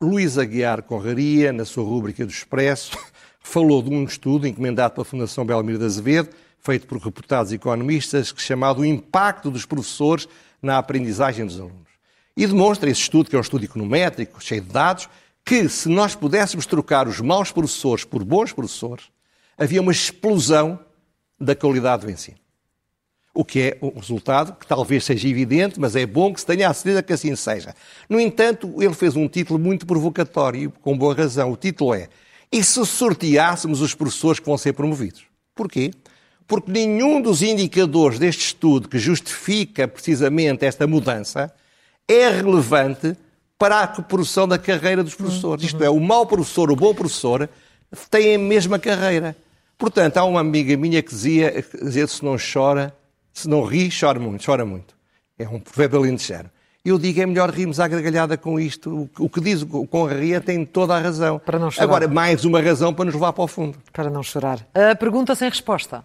Luís 0.03 0.37
Aguiar 0.37 0.83
Conraria, 0.83 1.53
na 1.53 1.65
sua 1.65 1.85
rúbrica 1.85 2.27
do 2.27 2.33
Expresso, 2.33 2.99
falou 3.39 3.81
de 3.81 3.91
um 3.91 4.03
estudo 4.03 4.49
encomendado 4.49 4.95
pela 4.95 5.05
Fundação 5.05 5.47
Belmiro 5.47 5.79
de 5.79 5.85
Azevedo, 5.85 6.31
feito 6.59 6.89
por 6.89 6.99
reputados 6.99 7.53
economistas, 7.53 8.35
chamado 8.37 8.81
O 8.81 8.85
Impacto 8.85 9.49
dos 9.49 9.65
Professores 9.65 10.27
na 10.61 10.77
Aprendizagem 10.77 11.47
dos 11.47 11.61
Alunos. 11.61 11.90
E 12.41 12.47
demonstra 12.47 12.89
esse 12.89 13.03
estudo, 13.03 13.29
que 13.29 13.37
é 13.37 13.39
um 13.39 13.43
estudo 13.43 13.67
econométrico, 13.67 14.43
cheio 14.43 14.63
de 14.63 14.69
dados, 14.69 15.11
que 15.45 15.69
se 15.69 15.91
nós 15.91 16.15
pudéssemos 16.15 16.65
trocar 16.65 17.07
os 17.07 17.21
maus 17.21 17.53
professores 17.53 18.03
por 18.03 18.25
bons 18.25 18.51
professores, 18.51 19.11
havia 19.59 19.83
uma 19.83 19.93
explosão 19.93 20.81
da 21.39 21.55
qualidade 21.55 22.07
do 22.07 22.11
ensino. 22.11 22.39
O 23.35 23.45
que 23.45 23.61
é 23.61 23.79
um 23.83 23.91
resultado 23.91 24.57
que 24.59 24.67
talvez 24.67 25.05
seja 25.05 25.29
evidente, 25.29 25.79
mas 25.79 25.95
é 25.95 26.07
bom 26.07 26.33
que 26.33 26.41
se 26.41 26.47
tenha 26.47 26.71
a 26.71 26.73
certeza 26.73 27.03
que 27.03 27.13
assim 27.13 27.37
seja. 27.37 27.75
No 28.09 28.19
entanto, 28.19 28.75
ele 28.83 28.95
fez 28.95 29.17
um 29.17 29.29
título 29.29 29.59
muito 29.59 29.85
provocatório, 29.85 30.73
com 30.81 30.97
boa 30.97 31.15
razão. 31.15 31.53
O 31.53 31.59
título 31.59 31.93
é 31.93 32.09
E 32.51 32.65
se 32.65 32.87
sorteássemos 32.87 33.83
os 33.83 33.95
professores 33.95 34.41
que 34.41 34.47
vão 34.47 34.57
ser 34.57 34.73
promovidos? 34.73 35.27
Porquê? 35.55 35.91
Porque 36.47 36.73
nenhum 36.73 37.21
dos 37.21 37.43
indicadores 37.43 38.19
deste 38.19 38.47
estudo 38.47 38.89
que 38.89 38.99
justifica 38.99 39.87
precisamente 39.87 40.65
esta 40.65 40.87
mudança 40.87 41.53
é 42.13 42.29
relevante 42.29 43.17
para 43.59 43.81
a 43.83 43.87
produção 43.87 44.49
da 44.49 44.59
carreira 44.59 45.05
dos 45.05 45.15
professores. 45.15 45.65
Isto 45.65 45.85
é, 45.85 45.91
o 45.91 46.01
mau 46.01 46.27
professor, 46.27 46.71
o 46.71 46.77
bom 46.77 46.95
professor, 46.95 47.49
têm 48.11 48.35
a 48.35 48.39
mesma 48.39 48.79
carreira. 48.79 49.37
Portanto, 49.79 50.17
há 50.17 50.25
uma 50.25 50.41
amiga 50.41 50.77
minha 50.77 51.03
que 51.03 51.11
dizia, 51.11 51.63
que 51.63 51.85
dizia 51.85 52.07
se 52.07 52.25
não 52.25 52.37
chora, 52.37 52.95
se 53.33 53.49
não 53.49 53.63
ri, 53.63 53.89
chora 53.89 54.19
muito, 54.19 54.45
chora 54.45 54.65
muito. 54.65 54.95
É 55.39 55.49
um 55.49 55.61
provérbio 55.61 56.05
lindejano. 56.05 56.51
Eu 56.83 56.99
digo, 56.99 57.21
é 57.21 57.27
melhor 57.27 57.51
rirmos 57.51 57.79
à 57.79 57.87
gargalhada 57.87 58.39
com 58.39 58.59
isto. 58.59 59.09
O 59.19 59.29
que 59.29 59.41
diz 59.41 59.63
o 59.63 59.87
Conraria 59.87 60.41
tem 60.41 60.65
toda 60.65 60.97
a 60.97 60.99
razão. 60.99 61.39
Para 61.39 61.59
não 61.59 61.71
chorar. 61.71 61.85
Agora, 61.85 62.09
mais 62.09 62.45
uma 62.45 62.61
razão 62.61 62.93
para 62.95 63.05
nos 63.05 63.15
levar 63.15 63.35
para 63.35 63.45
o 63.45 63.47
fundo. 63.47 63.79
Para 63.93 64.09
não 64.09 64.23
chorar. 64.23 64.67
A 64.75 64.95
pergunta 64.95 65.35
sem 65.35 65.49
resposta. 65.49 66.03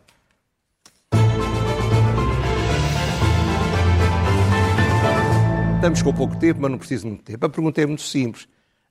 Estamos 5.86 6.02
com 6.02 6.14
pouco 6.16 6.36
tempo, 6.38 6.62
mas 6.64 6.72
não 6.72 6.80
preciso 6.80 7.04
de 7.04 7.10
muito 7.10 7.24
tempo. 7.24 7.46
A 7.46 7.48
pergunta 7.48 7.80
é 7.80 7.86
muito 7.86 8.02
simples. 8.02 8.48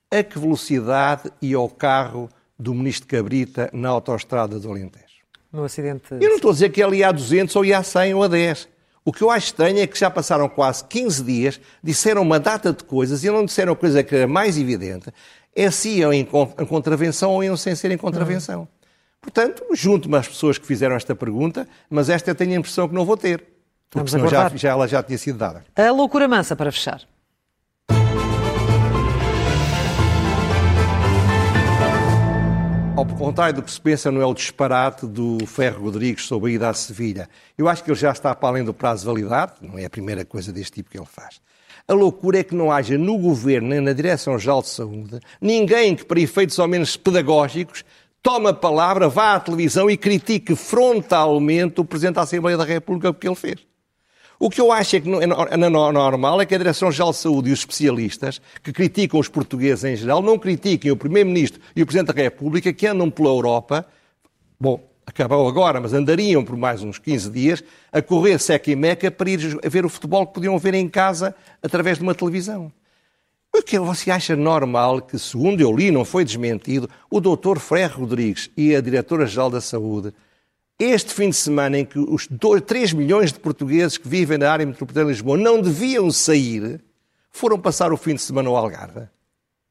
A 0.09 0.23
que 0.23 0.39
velocidade 0.39 1.29
ia 1.43 1.59
o 1.59 1.69
carro 1.69 2.31
do 2.57 2.73
ministro 2.73 3.09
Cabrita 3.09 3.69
na 3.73 3.89
autoestrada 3.89 4.61
do 4.61 4.71
Alentejo? 4.71 5.25
No 5.53 5.65
acidente... 5.65 6.05
Eu 6.13 6.29
não 6.29 6.37
estou 6.37 6.51
a 6.51 6.55
dizer 6.55 6.69
que 6.69 6.81
ele 6.81 6.99
ia 6.99 7.09
a 7.09 7.13
200 7.13 7.57
ou 7.57 7.65
ia 7.65 7.79
a 7.79 7.83
100 7.83 8.15
ou 8.15 8.23
a 8.23 8.29
10. 8.29 8.69
O 9.05 9.13
que 9.13 9.23
eu 9.23 9.29
acho 9.29 9.47
estranho 9.47 9.81
é 9.81 9.89
que 9.89 9.99
já 9.99 10.09
passaram 10.09 10.49
quase 10.49 10.85
15 10.85 11.25
dias, 11.25 11.61
disseram 11.83 12.23
uma 12.23 12.39
data 12.39 12.73
de 12.73 12.85
coisas 12.85 13.25
e 13.25 13.29
não 13.29 13.45
disseram 13.45 13.73
a 13.73 13.77
coisa 13.77 14.01
que 14.05 14.15
era 14.15 14.29
mais 14.29 14.57
evidente, 14.57 15.13
é 15.53 15.69
se 15.73 15.99
iam 15.99 16.13
em 16.13 16.25
contravenção 16.25 17.33
ou 17.33 17.43
iam 17.43 17.57
sem 17.57 17.75
ser 17.75 17.91
em 17.91 17.99
contravenção. 17.99 18.61
Uhum. 18.61 18.69
Portanto, 19.21 19.65
junto-me 19.73 20.17
às 20.17 20.29
pessoas 20.29 20.59
que 20.59 20.67
fizeram 20.67 20.95
esta 20.95 21.17
pergunta, 21.17 21.67
mas 21.91 22.09
esta 22.09 22.31
eu 22.31 22.37
tenho 22.37 22.53
a 22.53 22.57
impressão 22.59 22.89
que 22.89 22.95
não 22.95 23.05
vou 23.05 23.17
ter. 23.17 23.54
Porque 23.91 24.11
senão 24.11 24.29
já, 24.29 24.49
já, 24.49 24.71
ela 24.71 24.89
já 24.89 25.03
tinha 25.03 25.19
sido 25.19 25.39
dada. 25.39 25.65
A 25.77 25.91
loucura 25.91 26.27
mansa, 26.27 26.57
para 26.57 26.73
fechar. 26.73 27.03
Ao 32.97 33.05
contrário 33.05 33.57
do 33.57 33.63
que 33.63 33.73
se 33.73 33.81
pensa, 33.81 34.13
não 34.13 34.23
é 34.23 34.27
o 34.27 34.33
disparate 34.33 35.05
do 35.05 35.45
Ferro 35.47 35.85
Rodrigues 35.85 36.27
sobre 36.27 36.53
a 36.53 36.55
ida 36.55 36.69
à 36.69 36.75
Sevilha. 36.75 37.29
Eu 37.59 37.69
acho 37.69 37.83
que 37.83 37.91
ele 37.91 37.99
já 37.99 38.13
está 38.13 38.33
para 38.35 38.49
além 38.49 38.63
do 38.63 38.73
prazo 38.73 39.01
de 39.01 39.07
validade, 39.07 39.55
não 39.61 39.77
é 39.77 39.85
a 39.85 39.91
primeira 39.91 40.25
coisa 40.25 40.53
deste 40.53 40.75
tipo 40.75 40.91
que 40.91 40.99
ele 40.99 41.07
faz. 41.07 41.41
A 41.89 41.93
loucura 41.93 42.39
é 42.39 42.45
que 42.45 42.55
não 42.55 42.71
haja 42.71 42.97
no 42.97 43.19
Governo 43.19 43.69
nem 43.69 43.81
na 43.81 43.93
Direção-Geral 43.93 44.63
de 44.63 44.69
Saúde 44.69 45.21
ninguém 45.41 45.97
que, 45.97 46.05
para 46.05 46.21
efeitos 46.21 46.59
ao 46.59 46.69
menos 46.69 46.97
pedagógicos, 46.97 47.85
tome 48.23 48.49
a 48.49 48.55
palavra, 48.55 49.09
vá 49.09 49.35
à 49.35 49.41
televisão 49.41 49.91
e 49.91 49.97
critique 49.97 50.55
frontalmente 50.55 51.81
o 51.81 51.85
Presidente 51.85 52.15
da 52.15 52.23
Assembleia 52.23 52.57
da 52.57 52.65
República 52.65 53.13
porque 53.13 53.27
ele 53.27 53.35
fez. 53.35 53.59
O 54.39 54.51
que 54.51 54.61
eu 54.61 54.73
acho 54.73 54.97
é 54.97 55.01
que 55.01 55.09
é 55.09 55.57
normal 55.57 56.41
é 56.41 56.47
que 56.47 56.55
a 56.55 56.59
Direção-Geral 56.59 57.13
de 57.13 57.19
Saúde 57.19 57.51
e 57.51 57.53
os 57.53 57.61
especialistas 57.61 58.41
que 58.63 58.73
criticam 58.73 59.21
os 59.21 59.29
portugueses 59.29 59.85
em 59.85 59.97
geral 59.97 60.21
não 60.21 60.39
critiquem 60.39 60.91
o 60.91 60.97
Primeiro-Ministro 60.97 61.61
e 61.75 61.83
o 61.83 61.87
Presidente 61.87 62.15
da 62.15 62.23
República 62.23 62.73
que 62.73 62.87
andam 62.87 63.11
pela 63.11 63.29
Europa, 63.29 63.87
bom, 64.59 64.81
acabou 65.07 65.47
agora, 65.49 65.81
mas 65.81 65.93
andariam 65.93 66.45
por 66.45 66.57
mais 66.57 66.83
uns 66.83 66.99
15 66.99 67.31
dias 67.31 67.65
a 67.93 68.03
correr 68.03 68.39
seca 68.39 68.71
e 68.71 68.77
meca 68.77 69.11
para 69.11 69.31
ir 69.31 69.59
ver 69.65 69.85
o 69.85 69.89
futebol 69.89 70.27
que 70.27 70.35
podiam 70.35 70.59
ver 70.59 70.75
em 70.75 70.89
casa 70.89 71.35
através 71.63 71.99
de 71.99 72.03
uma 72.03 72.15
televisão. 72.15 72.73
O 73.57 73.63
que 73.63 73.79
você 73.79 74.11
acha 74.11 74.35
normal 74.35 75.01
que, 75.01 75.17
segundo 75.17 75.61
eu 75.61 75.73
li, 75.73 75.93
não 75.93 76.05
foi 76.05 76.25
desmentido, 76.25 76.91
o 77.09 77.21
Dr. 77.21 77.61
Ferro 77.61 78.01
Rodrigues 78.01 78.51
e 78.57 78.75
a 78.75 78.81
Diretora-Geral 78.81 79.49
da 79.49 79.61
Saúde 79.61 80.13
este 80.79 81.13
fim 81.15 81.31
de 81.31 81.37
semana 81.37 81.79
em 81.79 81.85
que 81.85 81.99
os 81.99 82.27
2, 82.29 82.63
3 82.63 82.93
milhões 82.93 83.33
de 83.33 83.39
portugueses 83.39 83.97
que 83.97 84.09
vivem 84.09 84.39
na 84.39 84.51
área 84.51 84.67
metropolitana 84.67 85.07
de 85.07 85.13
Lisboa 85.13 85.37
não 85.37 85.61
deviam 85.61 86.11
sair, 86.11 86.81
foram 87.31 87.59
passar 87.59 87.93
o 87.93 87.97
fim 87.97 88.15
de 88.15 88.23
semana 88.23 88.49
ao 88.49 88.57
Algarve. 88.57 89.09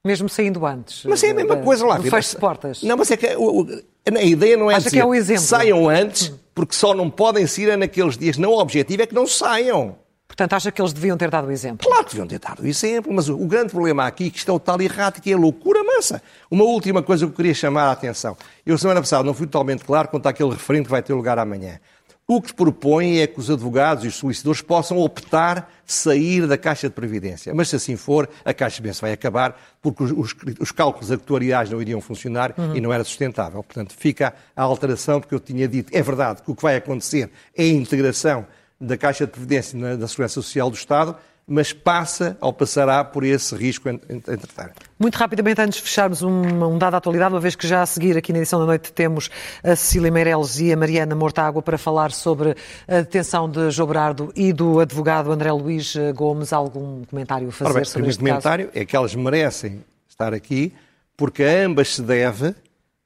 Mesmo 0.05 0.27
saindo 0.27 0.65
antes. 0.65 1.05
Mas 1.05 1.23
é 1.23 1.31
a 1.31 1.33
mesma 1.33 1.57
coisa 1.57 1.85
lá. 1.85 1.99
Fecho 2.01 2.31
de 2.31 2.37
portas. 2.37 2.83
Não, 2.83 2.97
mas 2.97 3.09
é 3.09 3.15
que 3.15 3.27
a 3.27 4.23
ideia 4.23 4.57
não 4.57 4.69
é 4.69 4.75
Acha 4.75 4.85
dizer, 4.85 4.97
que 4.97 5.01
é 5.01 5.05
um 5.05 5.15
exemplo. 5.15 5.43
saiam 5.43 5.87
antes, 5.87 6.33
porque 6.53 6.75
só 6.75 6.93
não 6.93 7.09
podem 7.09 7.47
sair 7.47 7.77
naqueles 7.77 8.17
dias. 8.17 8.37
Não, 8.37 8.51
o 8.51 8.59
objetivo 8.59 9.01
é 9.03 9.07
que 9.07 9.15
não 9.15 9.25
saiam. 9.25 9.95
Portanto, 10.33 10.53
acha 10.53 10.71
que 10.71 10.81
eles 10.81 10.91
deviam 10.91 11.15
ter 11.15 11.29
dado 11.29 11.47
o 11.47 11.51
exemplo? 11.51 11.87
Claro 11.87 12.05
que 12.05 12.11
deviam 12.11 12.27
ter 12.27 12.39
dado 12.39 12.63
o 12.63 12.67
exemplo, 12.67 13.13
mas 13.13 13.29
o, 13.29 13.35
o 13.35 13.45
grande 13.45 13.69
problema 13.69 14.07
aqui 14.07 14.27
é 14.27 14.29
que 14.31 14.37
isto 14.39 14.49
é 14.49 14.53
o 14.53 14.59
tal 14.59 14.81
errático, 14.81 15.29
é 15.29 15.33
a 15.33 15.37
loucura 15.37 15.83
mansa. 15.83 16.23
Uma 16.49 16.63
última 16.63 17.03
coisa 17.03 17.25
que 17.25 17.31
eu 17.31 17.35
queria 17.35 17.53
chamar 17.53 17.83
a 17.83 17.91
atenção. 17.91 18.35
Eu, 18.65 18.75
semana 18.77 18.99
passada, 18.99 19.23
não 19.23 19.35
fui 19.35 19.45
totalmente 19.45 19.85
claro 19.85 20.07
quanto 20.07 20.25
àquele 20.25 20.49
referendo 20.49 20.85
que 20.85 20.91
vai 20.91 21.03
ter 21.03 21.13
lugar 21.13 21.37
amanhã. 21.37 21.79
O 22.25 22.41
que 22.41 22.47
se 22.47 22.53
propõe 22.53 23.19
é 23.19 23.27
que 23.27 23.39
os 23.39 23.51
advogados 23.51 24.05
e 24.05 24.07
os 24.07 24.15
solicitadores 24.15 24.61
possam 24.61 24.97
optar 24.97 25.69
sair 25.85 26.47
da 26.47 26.57
Caixa 26.57 26.87
de 26.87 26.95
Previdência. 26.95 27.53
Mas 27.53 27.69
se 27.69 27.75
assim 27.75 27.95
for, 27.95 28.27
a 28.43 28.53
Caixa 28.53 28.77
de 28.77 28.81
Previdência 28.81 29.01
vai 29.01 29.11
acabar 29.11 29.61
porque 29.81 30.03
os, 30.03 30.11
os, 30.11 30.35
os 30.59 30.71
cálculos 30.71 31.11
actuariais 31.11 31.69
não 31.69 31.79
iriam 31.79 32.01
funcionar 32.01 32.55
uhum. 32.57 32.75
e 32.75 32.81
não 32.81 32.91
era 32.91 33.03
sustentável. 33.03 33.61
Portanto, 33.61 33.93
fica 33.95 34.33
a 34.55 34.63
alteração, 34.63 35.19
porque 35.19 35.35
eu 35.35 35.39
tinha 35.39 35.67
dito, 35.67 35.95
é 35.95 36.01
verdade 36.01 36.41
que 36.41 36.49
o 36.49 36.55
que 36.55 36.63
vai 36.63 36.77
acontecer 36.77 37.29
é 37.55 37.63
a 37.63 37.67
integração 37.67 38.47
da 38.83 38.97
Caixa 38.97 39.25
de 39.25 39.31
Previdência 39.31 39.97
da 39.97 40.07
Segurança 40.07 40.35
Social 40.35 40.69
do 40.69 40.75
Estado, 40.75 41.15
mas 41.45 41.73
passa 41.73 42.37
ou 42.39 42.53
passará 42.53 43.03
por 43.03 43.23
esse 43.23 43.53
risco 43.55 43.89
entretanto. 43.89 44.75
Muito 44.97 45.15
rapidamente, 45.15 45.59
antes 45.59 45.77
de 45.77 45.83
fecharmos 45.83 46.21
um, 46.21 46.63
um 46.65 46.77
dado 46.77 46.95
atualidade, 46.95 47.33
uma 47.33 47.39
vez 47.39 47.55
que 47.55 47.67
já 47.67 47.81
a 47.81 47.85
seguir 47.85 48.17
aqui 48.17 48.31
na 48.31 48.39
edição 48.39 48.59
da 48.59 48.65
noite 48.65 48.93
temos 48.93 49.29
a 49.61 49.75
Cecília 49.75 50.09
Meireles 50.09 50.59
e 50.59 50.71
a 50.71 50.77
Mariana 50.77 51.15
Mortágua 51.15 51.61
para 51.61 51.77
falar 51.77 52.11
sobre 52.11 52.55
a 52.87 53.01
detenção 53.01 53.49
de 53.49 53.71
João 53.71 53.87
Berardo 53.87 54.31
e 54.35 54.53
do 54.53 54.79
advogado 54.79 55.31
André 55.31 55.51
Luís 55.51 55.95
Gomes. 56.15 56.53
Algum 56.53 57.03
comentário 57.05 57.49
a 57.49 57.51
fazer 57.51 57.73
bem, 57.73 57.85
sobre 57.85 58.09
este 58.09 58.19
comentário 58.19 58.67
caso? 58.67 58.79
é 58.79 58.85
que 58.85 58.95
elas 58.95 59.13
merecem 59.13 59.83
estar 60.07 60.33
aqui 60.33 60.73
porque 61.17 61.43
a 61.43 61.65
ambas 61.65 61.95
se 61.95 62.01
deve 62.01 62.55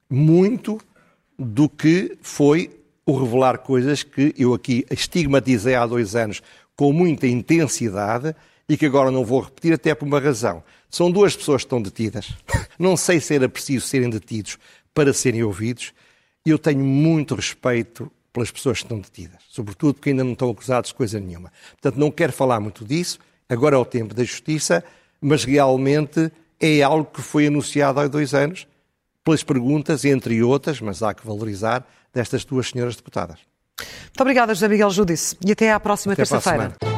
muito 0.09 0.79
do 1.37 1.67
que 1.67 2.17
foi 2.21 2.77
o 3.07 3.17
revelar 3.17 3.59
coisas 3.59 4.03
que 4.03 4.35
eu 4.37 4.53
aqui 4.53 4.85
estigmatizei 4.91 5.75
há 5.75 5.85
dois 5.87 6.13
anos 6.13 6.41
com 6.75 6.91
muita 6.91 7.25
intensidade 7.25 8.35
e 8.67 8.75
que 8.75 8.85
agora 8.85 9.09
não 9.09 9.23
vou 9.23 9.39
repetir, 9.39 9.71
até 9.71 9.95
por 9.95 10.05
uma 10.05 10.19
razão. 10.19 10.61
São 10.89 11.09
duas 11.09 11.33
pessoas 11.33 11.61
que 11.61 11.67
estão 11.67 11.81
detidas. 11.81 12.33
Não 12.77 12.97
sei 12.97 13.21
se 13.21 13.33
era 13.33 13.47
preciso 13.47 13.87
serem 13.87 14.09
detidos 14.09 14.57
para 14.93 15.13
serem 15.13 15.41
ouvidos. 15.41 15.93
Eu 16.45 16.59
tenho 16.59 16.83
muito 16.83 17.33
respeito 17.33 18.11
pelas 18.33 18.51
pessoas 18.51 18.79
que 18.79 18.85
estão 18.85 18.99
detidas, 18.99 19.41
sobretudo 19.49 19.95
porque 19.95 20.09
ainda 20.11 20.23
não 20.23 20.33
estão 20.33 20.51
acusados 20.51 20.89
de 20.89 20.95
coisa 20.95 21.19
nenhuma. 21.19 21.51
Portanto, 21.71 21.99
não 21.99 22.11
quero 22.11 22.31
falar 22.31 22.59
muito 22.59 22.85
disso. 22.85 23.19
Agora 23.49 23.75
é 23.75 23.79
o 23.79 23.85
tempo 23.85 24.13
da 24.13 24.23
justiça, 24.23 24.83
mas 25.19 25.43
realmente 25.43 26.31
é 26.59 26.81
algo 26.83 27.09
que 27.11 27.21
foi 27.21 27.47
anunciado 27.47 27.99
há 27.99 28.07
dois 28.07 28.33
anos 28.33 28.67
pelas 29.23 29.43
perguntas, 29.43 30.05
entre 30.05 30.41
outras, 30.43 30.79
mas 30.79 31.01
há 31.01 31.13
que 31.13 31.25
valorizar, 31.25 31.85
destas 32.13 32.45
duas 32.45 32.69
senhoras 32.69 32.95
deputadas. 32.95 33.39
Muito 33.79 34.21
obrigada, 34.21 34.53
José 34.53 34.67
Miguel 34.67 34.89
Judice, 34.89 35.37
e 35.45 35.51
até 35.51 35.71
à 35.71 35.79
próxima 35.79 36.15
terça-feira. 36.15 36.96